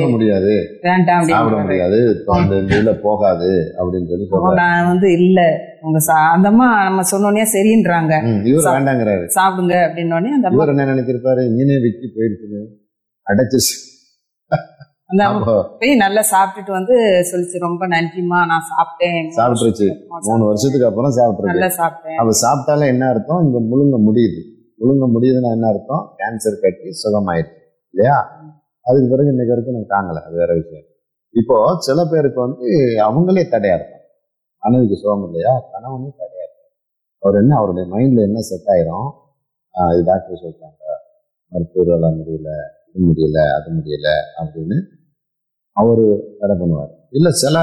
முடியாது. 0.08 0.79
வேண்டாம் 0.81 1.22
சாப்பிட 1.24 1.62
முடியாது. 1.62 2.25
இதுல 2.67 3.00
போகாது 3.01 3.74
அப்படின்னு 3.77 4.08
சொல்லி 4.08 4.27
நான் 4.53 4.88
வந்து 4.88 5.12
இல்ல 5.12 5.58
உங்க 5.81 5.98
சா- 5.98 6.31
அந்த 6.31 6.48
அம்மா 6.48 6.84
நம்ம 6.84 7.01
சொன்னோடனே 7.01 7.46
சரின்றாங்க. 7.53 8.46
இவர் 8.46 8.63
வேண்டாங்கிறாரு. 8.74 9.25
சாப்பிடுங்க 9.36 9.74
அப்படின்னோடனே 9.74 10.29
அந்த 10.29 10.50
என்ன 10.70 10.86
நினைச்சிருப்பாரு? 10.86 11.50
மீனே 11.50 11.77
விக்கி 11.81 12.12
போயிருச்சுன்னு 12.15 12.79
அடைச்சிருச்சு. 13.27 13.90
அந்த 15.11 15.23
போய் 15.79 15.93
நல்லா 16.01 16.21
சாப்பிட்டுட்டு 16.31 16.71
வந்து 16.77 16.95
சொல்லிச்சு 17.29 17.57
ரொம்ப 17.65 17.83
நன்றிம்மா 17.93 18.39
நான் 18.51 18.67
சாப்பிட்டேன். 18.71 19.25
சாப்பிட்டுருச்சு. 19.37 19.87
மூணு 20.27 20.43
வருஷத்துக்கு 20.49 20.87
அப்புறம் 20.89 21.15
சாப்பிட்டுருக்கு. 21.17 21.53
நல்லா 21.53 21.69
சாப்பிட்டேன். 21.79 22.17
அப்ப 22.21 22.33
சாப்பிட்டாலே 22.43 22.85
என்ன 22.93 23.07
அர்த்தம்? 23.13 23.41
இங்க 23.45 23.59
முழுங்க 23.71 23.97
முடியுது. 24.07 24.39
முழுங்க 24.81 25.07
முடியுதுன்னா 25.15 25.49
என்ன 25.57 25.67
அர்த்தம்? 25.73 26.03
கேன்சர் 26.19 26.61
கட்டி 26.63 26.89
சுகமாயிருச்சு 27.01 27.59
இல்லையா? 27.93 28.17
அதுக்கு 28.85 29.09
பிறகு 29.13 29.31
இன்னைக்கு 29.33 29.53
வரைக்கும் 29.53 29.77
நான் 29.77 29.91
காணல 29.95 30.21
அது 30.27 30.37
வேற 30.43 30.51
விஷயம். 30.61 30.87
இப்போ 31.33 31.57
சில 31.87 31.99
பேருக்கு 32.11 32.39
வந்து 32.45 32.67
அவங்களே 33.07 33.43
தடையா 33.53 33.75
இருப்பாங்க. 33.77 34.05
மனைவிக்கு 34.63 34.97
சுகம் 35.01 35.25
இல்லையா? 35.27 35.53
கணவனே 35.73 36.09
தடையா 36.21 36.43
இருப்பாங்க 36.45 36.69
அவர் 37.23 37.39
என்ன 37.41 37.53
அவருடைய 37.59 37.85
மைண்ட்ல 37.93 38.27
என்ன 38.29 38.39
செட் 38.49 38.71
ஆயிரும்? 38.75 39.09
இது 39.93 40.03
டாக்டர் 40.09 40.41
சொல்லிட்டாங்க 40.43 40.83
மருத்துவரால் 41.51 42.17
முடியல 42.19 42.49
இது 42.87 43.03
முடியல 43.09 43.39
அது 43.57 43.69
முடியல 43.75 44.09
அப்படின்னு 44.41 44.77
அவரு 45.73 46.35
தடை 46.39 46.55
பண்ணுவார். 46.55 46.99
இல்ல 47.11 47.29
சில 47.29 47.59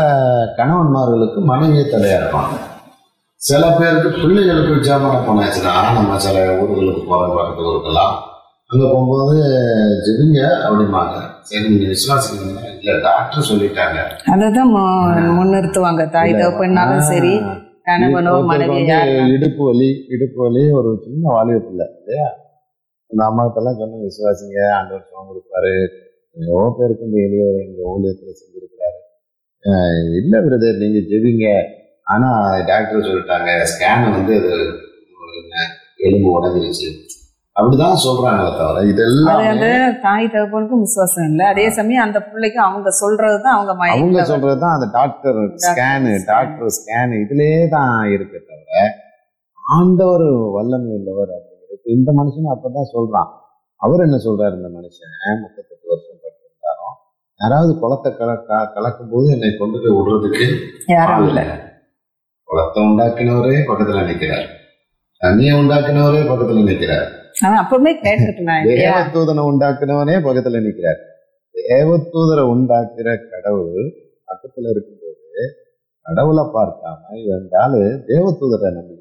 கணவன்மார்களுக்கு 0.57 1.39
மனைவியே 1.39 1.83
தடையா 1.83 2.23
இருப்பாங்க. 2.23 2.57
சில 3.35 3.77
பேருக்கு 3.79 4.09
பிள்ளைகளுக்கு 4.09 4.91
ஜாமான 4.91 5.17
போனாச்சுன்னா 5.27 5.93
நம்ம 5.93 6.19
சில 6.19 6.63
ஊர்களுக்கு 6.63 7.07
போகிற 7.09 7.35
பக்கத்து 7.35 7.63
ஊருக்கெல்லாம் 7.63 8.27
அங்கே 8.67 8.91
போகும்போது 8.93 9.41
ஜெபிங்க 9.79 10.41
அப்படிம்பாங்க. 10.69 11.15
சரி 11.41 11.69
நீங்கள் 11.69 11.95
விசுவாசிக்கிறீங்க 11.95 12.79
இல்லை 12.81 13.01
டாக்டர் 13.03 13.49
சொல்லிட்டாங்க. 13.53 13.99
அததான் 14.31 14.73
மு- 14.75 15.37
முன்னிறுத்துவாங்க. 15.41 16.11
தாய் 16.11 16.31
இல்ல, 16.31 16.43
தகப்பனாலும் 16.43 17.01
சரி 17.01 17.39
இடுப்பு 19.33 19.65
வலி 19.65 20.05
இடுப்பு 20.09 20.43
வலி 20.43 20.71
ஒரு 20.71 21.01
சின்ன 21.05 21.33
வாலிப 21.33 21.59
பிள்ளை 21.59 21.87
இல்லையா? 21.99 22.29
அந்த 23.09 23.25
அம்மாக்கெல்லாம் 23.25 23.79
சொன்ன 23.79 23.97
விசுவாசிங்க 23.97 24.75
ஆண்டவர் 24.75 25.05
சுகம் 25.05 25.29
கொடுப்பாரு. 25.31 25.89
எவ்வளோ 26.37 26.69
பேருக்கு 26.79 27.07
இந்த 27.09 27.19
எளியோர் 27.27 27.59
எங்க 27.67 27.81
ஊழியத்துல 27.93 28.33
செஞ்சிருக்கிறாரு. 28.41 28.99
இல்ல 30.21 30.35
பிரதர் 30.47 30.83
நீங்க 30.83 31.01
ஜெபிங்க. 31.11 31.47
ஆனா 32.13 32.29
டாக்டர் 32.71 33.07
சொல்லிட்டாங்க 33.09 33.51
ஸ்கேன் 33.73 34.05
வந்து 34.17 34.35
அது 34.41 34.53
எலும்பு 36.07 36.29
உடஞ்சிருச்சு. 36.37 36.91
அப்படிதான் 37.57 38.03
சொல்றாங்களே 38.05 38.51
தவிர 38.59 38.83
இதெல்லாம் 38.91 39.63
தாய் 40.05 40.31
தகப்பனுக்கும் 40.35 40.83
விசுவாசம் 40.85 41.27
இல்லை. 41.31 41.45
அதே 41.53 41.65
சமயம் 41.79 42.05
அந்த 42.07 42.19
பிள்ளைக்கு 42.29 42.61
அவங்க 42.67 42.91
சொல்றதுதான் 43.01 43.57
அவங்க 43.57 43.73
அவங்க 43.95 44.25
சொல்றதுதான் 44.31 44.77
அந்த 44.77 44.89
டாக்டர் 44.99 45.41
ஸ்கேனு. 45.65 46.13
டாக்டர் 46.33 46.71
ஸ்கேனு 46.79 47.19
இதுலயே 47.25 47.59
தான் 47.77 47.99
இருக்கு 48.17 48.39
தவிர 48.51 48.85
ஆண்டவர் 49.77 50.27
வல்லமை 50.57 50.91
உள்ளவர் 50.99 51.33
அப்படிங்கிறது 51.37 51.95
இந்த 51.97 52.11
மனுஷனும் 52.21 52.55
அப்பதான் 52.55 52.93
சொல்றான். 52.95 53.31
அவர் 53.81 54.05
என்ன 54.07 54.17
சொல்றாரு 54.27 54.55
இந்த 54.61 54.71
மனுஷன் 54.77 55.43
முப்பத்தெட்டு 55.43 55.87
வருஷம் 55.91 56.08
யாராவது 57.41 57.73
குளத்தை 57.79 58.11
கலக்க 58.17 58.71
கலக்கும் 58.75 59.11
போது 59.11 59.27
என்னை 59.33 59.51
கொண்டு 59.59 59.79
போய் 59.83 59.97
விடுறதுக்கு 59.97 60.47
யாரும் 60.87 61.27
இல்லை. 61.29 61.45
குளத்தை 62.49 62.83
உண்டாக்கினவரே 62.85 63.59
பக்கத்துல 63.69 64.01
நிக்கிறார். 64.09 64.47
தண்ணியை 65.21 65.53
உண்டாக்கினவரே 65.61 66.23
பக்கத்துல 66.31 66.65
நிக்கிறார். 66.71 67.07
அவன் 67.47 67.61
அப்பவுமே 67.63 67.93
தேவதூதனை 68.81 69.43
உண்டாக்குனவனே 69.51 70.17
பக்கத்துல 70.27 70.61
நிக்கிறார். 70.67 71.01
தேவதூதரை 71.55 72.45
உண்டாக்குற 72.55 73.09
கடவுள் 73.31 73.89
பக்கத்துல 74.29 74.71
இருக்கும்போது 74.71 75.45
கடவுளை 76.07 76.45
பார்க்காம 76.57 77.17
இவன் 77.25 77.49
ஆளு 77.63 77.81
தேவதூதரை 78.09 78.71
நம்பி. 78.77 78.97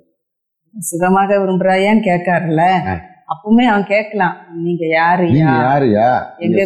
சுகமாக 0.79 1.37
விரும்புறாயான்னு 1.37 2.07
கேட்காருல்ல. 2.09 2.63
அப்பவுமே 3.29 3.63
அவன் 3.65 3.85
கேட்கலாம் 3.85 4.35
நீங்க 4.57 4.83
யாரு 4.87 5.23
நீங்க 5.27 5.55
யாருயா? 5.63 6.09
எங்க 6.39 6.59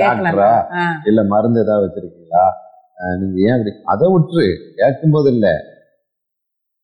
டாக்டரா. 0.00 0.50
இல்ல 1.04 1.24
மருந்து 1.24 1.60
ஏதாவது 1.60 1.86
வச்சிருக்கீங்களா? 1.86 2.44
நீங்க 3.20 3.38
ஏன் 3.46 3.54
அப்படி 3.54 3.72
அதை 3.84 4.08
விட்டுரு. 4.08 4.46
கேட்கும்போது 4.76 5.30
இல்ல. 5.32 5.46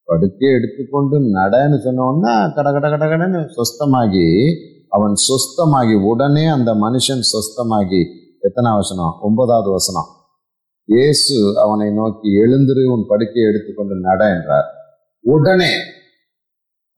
படுக்கையை 0.08 0.54
எடுத்துக்கொண்டு 0.54 1.16
நடன்னு 1.34 1.76
சொன்னோன்னா 1.84 2.54
கட 2.54 2.72
கட 2.72 2.88
கட 2.90 3.04
கடன்னு 3.06 3.40
சொஸ்தமாகி 3.56 4.26
அவன் 4.88 5.14
சொஸ்தமாகி 5.28 5.96
உடனே 6.02 6.46
அந்த 6.46 6.74
மனுஷன் 6.74 7.22
சொஸ்தமாகி 7.32 8.00
எத்தனை 8.40 8.72
வசனம்? 8.76 9.12
ஒன்பதாவது 9.20 9.70
வசனம். 9.70 10.08
இயேசு 10.88 11.58
அவனை 11.58 11.90
நோக்கி 11.90 12.28
எழுந்திரு 12.40 12.84
உன் 12.84 13.06
படுக்கையை 13.08 13.48
எடுத்துக்கொண்டு 13.50 13.94
நட 14.00 14.20
என்றார். 14.30 14.68
உடனே 15.24 15.72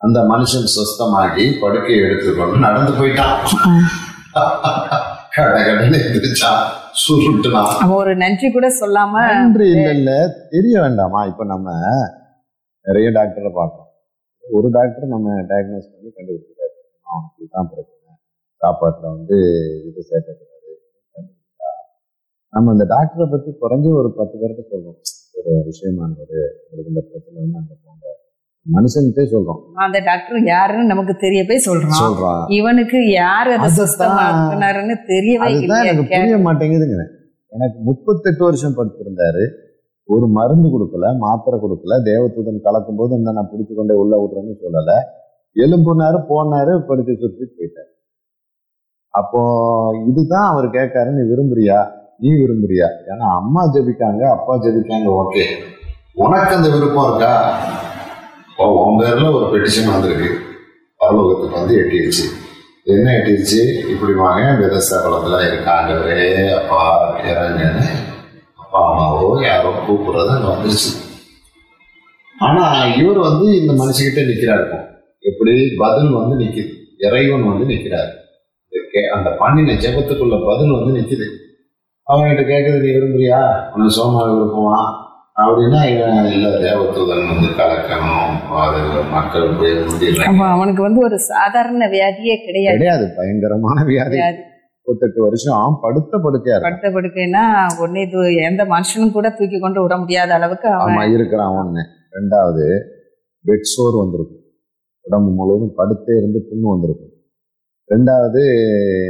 அந்த 0.04 0.21
மனுஷன் 0.21 0.68
சொஸ்தமாகி 0.76 1.44
படுக்கையை 1.61 2.04
எடுத்துக்கொண்டு 2.04 2.59
நடந்து 2.59 2.92
போயிட்டான். 2.92 3.37
கட 5.35 5.64
கடனை 5.64 5.99
எந்திரிச்சான் 5.99 6.62
சுருட்டுனான். 7.02 7.73
அவன் 7.85 7.97
ஒரு 7.97 8.16
நன்றி 8.16 8.50
கூட 8.50 8.68
சொல்லாம 8.80 9.12
நன்றி 9.12 9.71
இல்ல 9.71 9.90
இல்ல. 9.90 10.28
தெரிய 10.50 10.80
வேண்டாமா? 10.80 11.25
இப்ப 11.25 11.44
நம்ம 11.44 11.71
நிறைய 12.82 13.09
டாக்டரை 13.11 13.50
பார்க்கோம் 13.54 13.88
ஒரு 14.50 14.71
டாக்டர் 14.71 15.06
நம்ம 15.06 15.32
டயக்னோஸ் 15.40 15.90
பண்ணி 15.92 16.11
கண்டுபிடிச்சிட்டாரு. 16.16 16.76
அவனுக்கு 17.11 17.38
இதுதான் 17.38 17.71
பிரச்சனை. 17.73 18.11
சாப்பாட்டுல 18.62 19.16
வந்து 19.16 19.38
இது 19.88 20.00
சேர்க்கக்கூடாது. 20.11 20.71
நம்ம 22.49 22.73
இந்த 22.73 22.85
டாக்டரை 22.85 23.30
பத்தி 23.30 23.50
குறைஞ்ச 23.50 23.94
ஒரு 23.94 24.14
பத்து 24.16 24.35
பேர்கிட்ட 24.38 24.62
சொல்றோம். 24.73 25.00
ஒரு 25.37 25.52
விஷயமானவர் 25.71 26.42
உங்களுக்கு 26.62 26.92
இந்த 26.94 27.04
பிரச்சனை 27.11 27.37
வந்து 27.42 27.59
அங்க 27.59 27.75
போங்க. 27.85 28.04
மனுஷன்கிட்டே 28.66 29.25
சொல்றோம். 29.33 29.61
அந்த 29.85 29.99
டாக்டர் 30.09 30.45
யாருன்னு 30.52 30.90
நமக்கு 30.92 31.14
தெரிய 31.25 31.40
போய் 31.49 31.64
சொல்றான். 31.66 32.00
சொல்றான் 32.02 32.42
இவனுக்கு 32.59 32.99
யாரு 33.23 33.52
அதை 33.64 33.71
தெரியவே 35.12 35.49
எனக்கு 35.92 36.04
புரிய 36.12 36.37
மாட்டேங்குதுங்க 36.47 37.07
எனக்கு 37.52 37.78
முப்பத்தெட்டு 37.88 38.42
வருஷம் 38.49 38.76
படுத்திருந்தாரு. 38.76 39.45
ஒரு 40.09 40.26
மருந்து 40.37 40.69
கொடுக்கல 40.75 41.09
மாத்திரை 41.25 41.57
கொடுக்கல. 41.64 41.97
தேவதூதன் 42.11 42.64
கலக்கும் 42.66 42.99
போது 43.00 43.19
இந்த 43.19 43.33
நான் 43.38 43.50
பிடிச்சு 43.52 43.75
கொண்டே 43.75 43.95
உள்ள 44.02 44.14
விடுறேன்னு 44.23 44.54
சொல்லல. 44.62 44.92
எலும்புனாரு 45.57 46.19
போனாரு 46.31 46.73
படுத்து 46.88 47.12
சுற்றி 47.23 47.45
போயிட்டார். 47.57 47.90
அப்போ 49.14 49.40
இதுதான் 50.11 50.49
அவர் 50.52 50.69
கேட்காரு 50.76 51.11
நீ 51.16 51.23
விரும்புறியா? 51.31 51.78
நீ 52.23 52.31
விரும்புறியா? 52.40 52.87
ஏன்னா 53.11 53.26
அம்மா 53.40 53.62
ஜெபிக்காங்க 53.75 54.23
அப்பா 54.37 54.54
ஜெபிக்காங்க 54.64 55.09
ஓகே. 55.23 55.45
உனக்கு 56.25 56.54
அந்த 56.59 56.69
விருப்பம் 56.76 57.07
இருக்கா? 57.09 57.33
இப்போ 58.52 58.85
உன் 58.85 58.99
பேரில் 58.99 59.25
ஒரு 59.25 59.47
பெட்டிஷன் 59.47 59.90
வந்திருக்கு. 59.90 60.38
பரலோகத்துக்கு 61.00 61.50
வந்து 61.50 61.76
எட்டிடுச்சு. 61.76 62.25
என்ன 62.85 63.11
எட்டிடுச்சு? 63.11 63.88
இப்படி 63.88 64.12
வாங்க 64.12 64.66
விதஸ்தலத்துல 64.66 65.32
இருக்காண்டவரே 65.32 66.54
அப்பா 66.54 67.16
இறங்கன்னு 67.21 67.85
அப்பா 68.56 68.80
அம்மாவோ 68.90 69.42
யாரோ 69.42 69.75
கூப்பிடுறது 69.88 70.28
அங்கே 70.28 70.49
வந்துருச்சு. 70.49 71.00
ஆனா 72.38 72.85
இவர் 72.85 73.18
வந்து 73.18 73.61
இந்த 73.61 73.73
மனுஷகிட்ட 73.73 74.18
நிற்கிறாரு 74.18 74.85
எப்படி? 75.18 75.75
பதில் 75.78 76.11
வந்து 76.11 76.44
நிக்குது. 76.44 76.68
இறைவன் 76.99 77.49
வந்து 77.49 77.75
நிற்கிறாரு 77.75 78.11
கே- 78.71 79.16
அந்த 79.16 79.30
பண்ணின 79.30 79.73
ஜெபத்துக்குள்ள 79.73 80.47
பதில் 80.47 80.71
வந்து 80.71 81.00
நிக்குது. 81.00 81.26
அவன்கிட்ட 82.09 82.44
கேட்குது 82.44 82.80
நீ 82.80 82.88
விரும்புறியா? 82.88 83.71
உனக்கு 83.75 83.92
சோமாவை 83.92 84.35
விருப்பமா 84.35 85.01
அப்படின்னா 85.45 85.81
இவன் 85.93 86.31
இல்ல 86.37 86.49
தேவதூதன் 86.65 87.29
வந்து 87.33 87.49
கலக்கணும் 87.61 88.33
அது 88.63 88.81
மக்கள் 89.15 89.47
போய் 89.59 89.75
முடியல. 89.91 90.25
அப்ப 90.31 90.47
அவனுக்கு 90.55 90.83
வந்து 90.87 91.01
ஒரு 91.09 91.19
சாதாரண 91.33 91.87
வியாதியே 91.95 92.37
கிடையாது. 92.47 92.77
கிடையாது 92.77 93.07
பயங்கரமான 93.19 93.85
வியாதி. 93.91 94.19
முப்பத்தெட்டு 94.87 95.21
வருஷம் 95.25 95.75
படுத்த 95.83 96.19
படுக்கையா 96.25 96.57
படுத்த 96.65 96.89
படுக்கைன்னா 96.97 97.43
ஒன்னே 97.83 98.03
இது 98.07 98.21
எந்த 98.49 98.63
மனுஷனும் 98.73 99.15
கூட 99.17 99.27
தூக்கி 99.39 99.59
கொண்டு 99.59 99.83
விட 99.83 99.97
முடியாத 99.97 100.31
அளவுக்கு 100.35 100.69
அவன் 100.77 100.95
ஆமா 100.95 101.05
இருக்கிறான் 101.17 101.57
ஒண்ணு 101.61 101.83
ரெண்டாவது 102.17 102.65
பெட் 103.45 103.71
சோர் 103.73 104.01
வந்திருக்கும். 104.03 104.39
உடம்பு 105.07 105.31
முழுவதும் 105.39 105.77
படுத்தே 105.79 106.13
இருந்து 106.21 106.41
புண்ணு 106.49 106.67
வந்திருக்கும். 106.73 107.09
ரெண்டாவது 107.89 108.43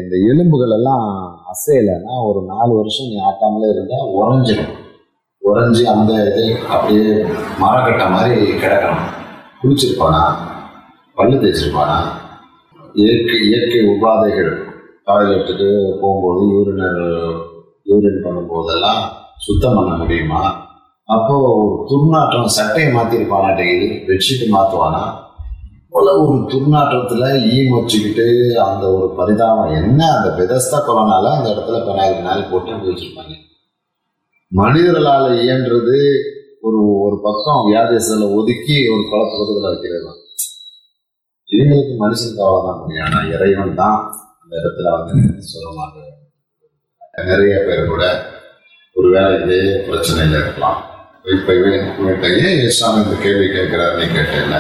இந்த 0.03 0.15
எலும்புகள் 0.31 0.75
எல்லாம் 0.77 1.07
அசையலைன்னா 1.53 2.15
ஒரு 2.29 2.41
நாலு 2.53 2.73
வருஷம் 2.79 3.11
நீ 3.11 3.17
ஆட்டாமலே 3.29 3.69
இருந்தா 3.75 3.99
உறைஞ்சிடும் 4.19 4.73
உறைஞ்சி 5.43 5.83
அந்த 5.83 6.13
இது 6.13 6.59
அப்படியே 6.69 7.07
மரக்கட்டை 7.59 8.11
மாதிரி 8.11 8.35
கிடக்கணும். 8.53 9.07
குளிச்சிருப்பானா? 9.63 10.23
பல்லு 11.15 11.37
தேய்ச்சிருப்பானா? 11.37 11.97
இயற்கை 12.95 13.39
இயற்கை 13.49 13.81
உபாதைகள். 13.87 14.53
டாய்லெட்டுக்கு 15.07 15.69
போகும்போது 16.01 16.43
யூரினர் 16.53 17.03
யூரின் 17.87 18.23
பண்ணும்போதெல்லாம் 18.25 19.01
சுத்தம் 19.37 19.75
பண்ண 19.75 19.93
முடியுமா? 19.97 20.43
அப்போ 21.09 21.37
துர்நாற்றம் 21.91 22.53
சட்டையை 22.59 22.93
மாற்றிருப்பானா 22.93 23.51
டெய்லி 23.57 23.89
பெட்ஷீட் 24.09 24.53
மாற்றுவானா 24.55 25.03
போல 25.91 26.13
ஒரு 26.19 26.37
துர்நாற்றத்தில் 26.53 27.27
ஈ 27.53 27.57
மொச்சிக்கிட்டு 27.71 28.27
அந்த 28.67 28.85
ஒரு 28.93 29.15
பரிதாபம். 29.17 29.75
என்ன 29.75 30.01
அந்த 30.17 30.29
பெதஸ்தா 30.39 30.79
கொலனால 30.79 31.25
அந்த 31.37 31.49
இடத்துல 31.51 31.81
பெனாயில் 31.87 32.23
நாள் 32.23 32.51
போட்டு 32.51 32.93
வச்சுருப்பாங்க 32.93 33.35
மனிதர்களால 34.53 35.27
இயன்றது 35.43 35.99
ஒரு 36.67 36.81
ஒரு 37.05 37.17
பக்கம் 37.27 37.63
வியாதியத்தில் 37.69 38.35
ஒதுக்கி 38.39 38.77
ஒரு 38.95 39.03
குளத்து 39.11 39.35
பக்கத்துல 39.35 39.71
வைக்கிறது 39.71 40.03
தான். 40.07 40.19
இவங்களுக்கு 41.49 41.95
அவ்வளவுதான் 42.45 42.81
முடியும் 42.81 43.07
ஆனா 43.07 43.21
இறைவன் 43.35 43.75
தான் 43.75 43.99
அந்த 44.43 44.53
இடத்துல 44.61 44.93
வந்து 44.97 45.15
நின்னு 45.19 45.53
சொல்லுவாங்க 45.55 45.99
நிறைய 47.31 47.55
பேர் 47.67 47.91
கூட 47.93 48.05
ஒருவேளை 48.97 49.31
இதே 49.43 49.59
பிரச்சனையில 49.87 50.41
இருக்கலாம். 50.43 50.79
இப்ப 51.35 51.55
இவன் 51.59 51.75
இவன்கிட்ட 51.91 52.29
ஏன் 52.43 52.61
இஸ்லாம் 52.69 53.01
இந்த 53.03 53.17
கேள்வி 53.25 53.47
கேட்கிறாருன்னு 53.47 54.07
கேட்டேன்ல 54.17 54.59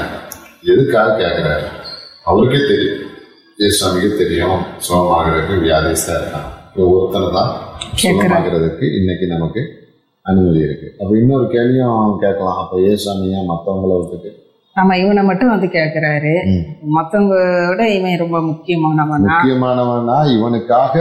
எதுக்காக 0.73 1.15
கேட்கிறாரு? 1.23 1.67
அவருக்கே 2.25 2.61
தெரியும். 2.71 2.99
இஸ்லாமிக்கு 3.59 4.11
தெரியும். 4.23 4.61
சுகமாகிறதுக்கு 4.87 5.55
வியாதிஸ்தா 5.65 6.15
இருக்கான். 6.19 6.49
இப்போ 6.67 6.85
ஒருத்தனை 6.93 7.31
தான் 7.39 7.51
சுகமாகிறதுக்கு 8.03 8.87
இன்னைக்கு 8.99 9.27
நமக்கு 9.27 9.63
அனுமதி 10.23 10.59
இருக்கு. 10.59 10.89
அப்ப 11.01 11.19
இன்னொரு 11.19 11.49
கேள்வியும் 11.51 12.19
கேட்கலாம். 12.21 12.57
அப்ப 12.57 12.79
ஏசாமியா 12.79 13.41
மற்றவங்கள 13.49 14.01
விட்டுட்டு 14.01 14.31
நம்ம 14.77 14.99
இவனை 14.99 15.23
மட்டும் 15.23 15.49
வந்து 15.49 15.67
கேக்குறாரு. 15.67 16.35
ம். 16.45 16.63
மத்தவங்க 16.91 17.35
விட 17.69 17.89
இவன் 17.91 18.19
ரொம்ப 18.19 18.39
முக்கியமானவனா? 18.41 19.33
முக்கியமானவனா? 19.33 20.39
இவனுக்காக 20.39 20.95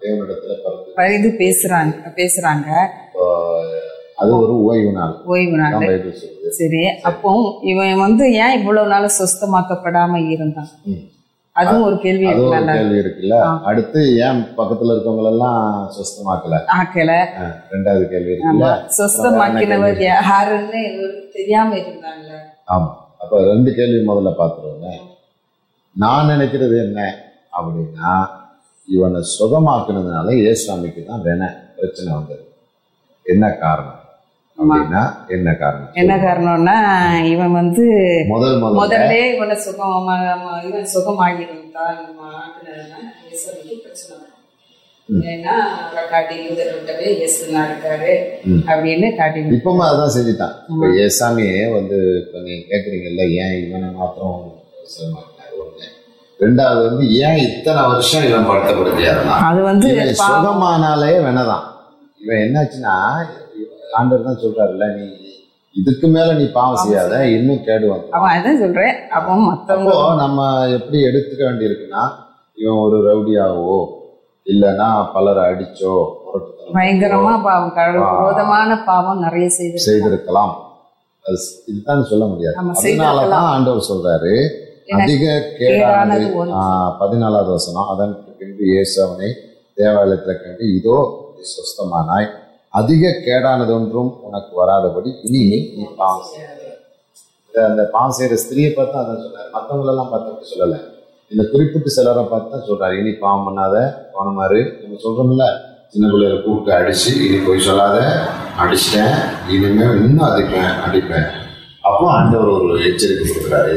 தேவனிடத்துல 0.00 0.54
பரிது 0.94 1.28
பேசுறாங்க. 1.38 1.92
பேசுறாங்க 2.16 2.68
அது 4.16 4.30
ஒரு 4.38 4.62
ஓய்வு 4.62 4.92
நாள் 4.92 5.14
ஓய்வு 5.24 5.56
நாள் 5.56 6.02
சரி 6.50 6.82
அப்போ 7.02 7.32
இவன் 7.62 7.98
வந்து 7.98 8.32
ஏன் 8.32 8.58
இவ்வளவு 8.58 8.88
நாள் 8.88 9.10
சுஸ்தமாக்கப்படாம 9.18 10.30
இருந்தான். 10.30 10.70
அதுவும் 11.58 11.84
ஒரு 11.86 11.96
கேள்வி 11.98 12.26
ஒரு 12.32 12.40
கேள்வி 12.74 12.98
இருக்குல்ல. 13.02 13.36
அடுத்து 13.68 14.00
ஏன் 14.26 14.40
பக்கத்துல 14.58 14.94
இருக்கவங்க 14.94 15.32
எல்லாம் 15.32 15.60
சுஸ்தமாக்கல 15.96 16.58
ஆக்கல. 16.76 17.12
ரெண்டாவது 17.72 18.04
கேள்வி 18.12 18.32
இருக்குல்ல. 18.32 18.68
சுஸ்தமாக்கினவர் 18.98 20.00
யாருன்னு 20.04 20.82
தெரியாம 21.36 21.70
இருந்தாங்க 21.82 22.30
ஆமா. 22.68 22.90
அப்ப 23.22 23.42
ரெண்டு 23.50 23.70
கேள்வி 23.74 24.00
முதல்ல 24.08 24.32
பார்த்துருவோங்க 24.40 24.88
நான் 25.96 26.28
நினைக்கிறது 26.30 26.76
என்ன 26.86 27.00
அப்படின்னா 27.52 28.12
இவனை 28.88 29.20
சுகமாக்குனதுனால 29.32 30.34
ஏசுவாமிக்கு 30.50 31.02
தான் 31.04 31.24
வேண 31.24 31.42
பிரச்சனை 31.76 32.10
வந்தது. 32.14 32.44
என்ன 33.26 33.44
காரணம்? 33.62 33.97
அப்படின்னா 34.58 35.02
என்ன 35.28 35.48
காரணம்? 35.54 35.90
என்ன 35.94 36.14
காரணம்னா 36.16 36.76
இவன் 37.24 37.52
வந்து 37.52 37.84
முதல் 38.28 38.56
முதல்ல. 38.62 39.18
இவனை 39.34 39.56
சுகம் 39.56 40.08
இவன் 40.68 40.88
சுகமாகி 40.94 41.42
இருந்தா 41.46 41.84
நம்ம 41.98 42.20
ஆக்குனதுன்னா 42.38 42.98
இயேசுவுக்கு 43.20 43.76
பிரச்சனை 43.84 44.12
வரும். 44.14 44.34
ம். 45.08 45.22
ஏன்னா 45.30 45.54
காட்டி 46.10 46.34
யூதர்கிட்டவே 46.46 47.06
இயேசுனா 47.18 47.62
இருக்காரு. 47.68 48.12
அப்படின்னு 48.70 49.08
காட்டி 49.16 49.44
இப்பவும் 49.58 49.86
அதான் 49.88 50.14
செஞ்சுட்டான். 50.16 50.56
இப்போ 50.68 50.88
வந்து 51.76 51.98
இப்போ 52.22 52.38
கேட்குறீங்கல்ல 52.70 53.24
ஏன் 53.38 53.56
இவனை 53.64 53.90
மாத்திரம் 53.94 54.44
ரெண்டாவது 56.40 56.80
வந்து 56.84 57.04
ஏன் 57.20 57.38
இத்தனை 57.46 57.80
வருஷம் 57.88 58.26
இவன் 58.26 58.48
படுத்தப்படுத்தியா 58.48 59.12
அது 59.46 59.60
வந்து. 59.62 59.88
சுகமானாலே 60.20 61.08
வேணதான் 61.24 61.64
இவன் 62.20 62.42
என்னாச்சுன்னா 62.44 62.94
ஆண்டவர் 63.98 64.28
தான் 64.28 64.42
சொல்றாருல்ல 64.44 64.86
நீ 64.98 65.06
இதுக்கு 65.74 66.06
மேல 66.14 66.28
நீ 66.38 66.44
பாவம் 66.56 66.80
செய்யாத 66.82 67.14
இன்னும் 67.36 67.64
கேடு 67.66 67.86
வந்து 67.90 68.14
அவன் 68.16 68.32
அதான் 68.36 68.60
சொல்றேன். 68.62 68.94
அப்போ 69.16 69.32
மத்தவங்க 69.48 69.92
நம்ம 70.22 70.46
எப்படி 70.76 70.98
எடுத்துக்க 71.08 71.42
வேண்டியிருக்குன்னா 71.48 72.02
இவன் 72.58 72.80
ஒரு 72.84 72.96
ரவுடியாவோ 73.08 73.76
இல்லைன்னா 74.46 74.88
பலரை 75.14 75.42
அடிச்சோ 75.50 75.94
பயங்கரமா 76.76 77.34
பாவம். 77.44 77.70
விரோதமான 78.16 78.70
பாவம் 78.88 79.22
நிறைய 79.26 79.46
செய்து 79.58 79.84
செய்திருக்கலாம். 79.88 80.54
இதுதான் 81.70 82.08
சொல்ல 82.10 82.24
முடியாது. 82.32 82.56
நம்ம 82.58 82.72
அதனால 82.72 82.84
செய்திருக்கலாம். 82.86 83.32
தான் 83.34 83.48
ஆண்டவர் 83.54 83.88
சொல்றாரு. 83.90 84.32
அதிக 84.98 85.24
கேடானது 85.60 86.26
பதினாலாவது 87.00 87.50
வசனம். 87.56 87.88
அதன் 87.94 88.14
பின்பு 88.40 88.64
இயேசு 88.72 88.96
அவனை 89.06 89.30
தேவாலயத்தில் 89.80 90.40
கண்டு 90.42 90.66
இதோ 90.78 90.98
சுஸ்தமானாய். 91.54 92.28
அதிக 92.74 93.12
கேடானது 93.26 93.72
ஒன்றும் 93.78 94.10
உனக்கு 94.26 94.52
வராதபடி 94.60 95.10
இனி 95.26 95.42
நீ 95.76 95.84
பாவம் 96.00 96.26
அந்த 97.54 97.82
பாவம் 97.94 98.16
செய்கிற 98.18 98.36
ஸ்திரியை 98.42 98.70
பார்த்து 98.72 98.96
அதான் 99.00 99.22
சொன்னார் 99.24 99.52
மற்றவங்களெல்லாம் 99.54 100.10
பார்த்து 100.12 100.50
சொல்லலை. 100.52 100.78
இந்த 101.30 101.42
குறிப்பிட்டு 101.52 101.90
சிலரை 101.96 102.22
பார்த்து 102.32 102.52
தான் 102.54 102.66
சொல்கிறார் 102.68 102.94
இனி 102.98 103.12
பாவம் 103.22 103.46
பண்ணாத 103.46 103.76
போனமாரு 104.14 104.60
நம்ம 104.82 104.98
சொல்கிறோம்ல 105.04 105.46
சின்ன 105.92 106.06
பிள்ளைகளை 106.12 106.38
கூப்பிட்டு 106.44 106.72
அடிச்சு 106.78 107.10
இனி 107.26 107.38
போய் 107.46 107.66
சொல்லாத 107.68 107.98
அடிச்சிட்டேன் 108.62 109.14
இனிமேல் 109.54 109.98
இன்னும் 110.04 110.26
அடிப்பேன் 110.28 110.72
அடிப்பேன். 110.86 111.28
அப்போ 111.88 112.04
ஆண்டவர் 112.16 112.52
ஒரு 112.56 112.76
எச்சரிக்கை 112.88 113.24
கொடுக்குறாரு. 113.26 113.76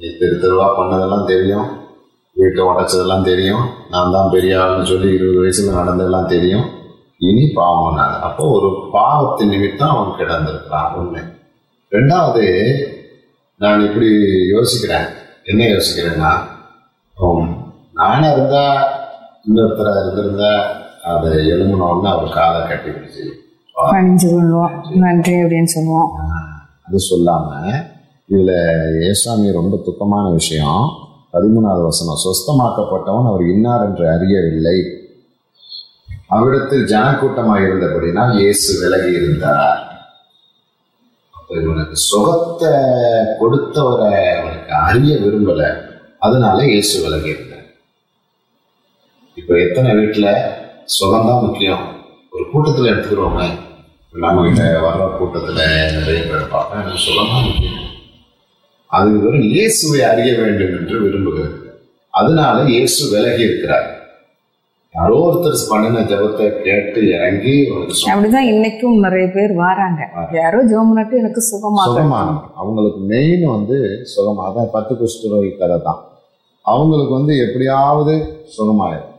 நீ 0.00 0.08
தெரு 0.20 0.36
தெருவா 0.42 0.66
பண்ணதெல்லாம் 0.78 1.28
தெரியும். 1.32 1.66
வீட்டை 2.36 2.62
உடைச்சதெல்லாம் 2.70 3.26
தெரியும். 3.30 3.64
நான் 3.92 4.14
தான் 4.16 4.32
பெரிய 4.34 4.60
ஆள்னு 4.64 4.90
சொல்லி 4.92 5.08
இருபது 5.16 5.40
வயசுல 5.42 5.74
நடந்ததெல்லாம் 5.80 6.30
தெரியும். 6.34 6.66
இனி 7.28 7.44
பாவம் 7.54 7.84
பண்ணாது 7.86 8.16
அப்போ 8.26 8.44
ஒரு 8.56 8.68
பாவத்தின் 8.92 9.48
நிமித்தம் 9.48 9.92
அவன் 9.94 10.18
கிடந்திருக்கிறான் 10.20 10.94
ஒண்ணு 10.98 11.22
ரெண்டாவது 11.92 12.44
நான் 13.60 13.84
இப்படி 13.86 14.10
யோசிக்கிறேன். 14.54 15.08
என்ன 15.44 15.62
யோசிக்கிறேன்னா 15.64 16.32
நானா 17.92 18.32
இருந்தா 18.32 18.64
இன்னொருத்தரா 19.46 19.92
இருந்திருந்தா 20.00 20.52
அதை 21.10 21.30
எழுமணும்னு 21.52 22.08
அவர் 22.14 22.36
காலை 22.38 22.60
கட்டி 22.68 22.90
பிடிச்சி 22.90 23.24
பணிஞ்சு 23.74 24.26
கொள்வோம் 24.32 24.72
நன்றி 25.04 25.34
அப்படின்னு 25.42 25.70
சொல்லுவோம். 25.74 26.10
அது 26.86 26.98
சொல்லாம 27.10 27.48
இதுல 28.32 28.52
ஏசாமி 29.08 29.52
ரொம்ப 29.58 29.74
துக்கமான 29.86 30.24
விஷயம். 30.32 30.82
பதிமூணாவது 31.32 31.84
வசனம் 31.90 32.22
சொஸ்தமாக்கப்பட்டவன் 32.24 33.28
அவர் 33.30 33.44
இன்னார் 33.52 33.84
என்று 33.88 34.04
அறியவில்லை. 34.14 34.76
அவ்விடத்தில் 36.30 36.84
ஜனக்கூட்டமாக 36.84 37.64
இருந்தபடினால் 37.66 38.38
இயேசு 38.38 38.80
விலகி 38.80 39.12
இருந்தார். 39.12 39.88
இவனுக்கு 41.48 41.96
சுகத்தை 41.96 42.70
கொடுத்தவரை 43.40 44.36
அவனுக்கு 44.38 44.72
அறிய 44.74 45.16
விரும்பல. 45.16 45.88
அதனால 46.18 46.64
இயேசு 46.64 47.02
விலகி 47.02 47.28
இருந்தார். 47.28 47.66
இப்ப 49.34 49.58
எத்தனை 49.58 49.94
வீட்டில் 49.94 50.32
சுகம்தான் 51.00 51.42
முக்கியம். 51.42 51.84
ஒரு 52.30 52.44
கூட்டத்தில் 52.52 52.90
எடுத்துக்கிறோமே. 52.92 53.48
நம்ம 54.12 54.42
கிட்ட 54.42 54.62
வர்ற 54.62 55.16
கூட்டத்தில் 55.16 55.98
நிறைய 55.98 56.22
பேர் 56.22 56.48
பார்ப்பேன். 56.48 56.80
எனக்கு 56.80 57.06
சுகம்தான் 57.08 57.46
முக்கியம். 57.46 57.88
அது 58.86 59.18
வெறும் 59.18 59.40
இயேசுவை 59.40 60.02
அறிய 60.02 60.38
வேண்டும் 60.38 60.76
என்று 60.78 60.96
விரும்புகிறது. 61.06 61.58
அதனால 62.10 62.62
இயேசு 62.62 63.10
விலகி 63.10 63.42
இருக்கிறார். 63.42 63.99
யாரோ 64.94 65.16
ஒருத்தர் 65.26 65.68
பண்ணின 65.70 66.00
ஜபத்தை 66.10 66.46
கேட்டு 66.64 67.00
இறங்கி 67.16 67.52
சுகம் 67.66 68.12
அப்படிதான் 68.12 68.48
இன்னைக்கும் 68.52 68.96
நிறைய 69.04 69.26
பேர் 69.36 69.52
வராங்க. 69.60 70.00
யாரோ 70.38 70.60
ஜோமுனட்டு 70.70 71.14
எனக்கு 71.22 71.42
சுகமாக 71.50 71.86
சுகமானவர் 71.88 72.48
அவங்களுக்கு 72.60 73.00
மெயின் 73.12 73.44
வந்து 73.56 73.76
சுகமா 74.14 74.48
அதான் 74.48 74.72
பத்து 74.74 74.94
குஷ்டரோகி 75.00 75.52
கதை 75.60 75.78
தான். 75.86 76.00
அவங்களுக்கு 76.64 77.14
வந்து 77.18 77.34
எப்படியாவது 77.44 78.14
சுகமாயிடும் 78.56 79.16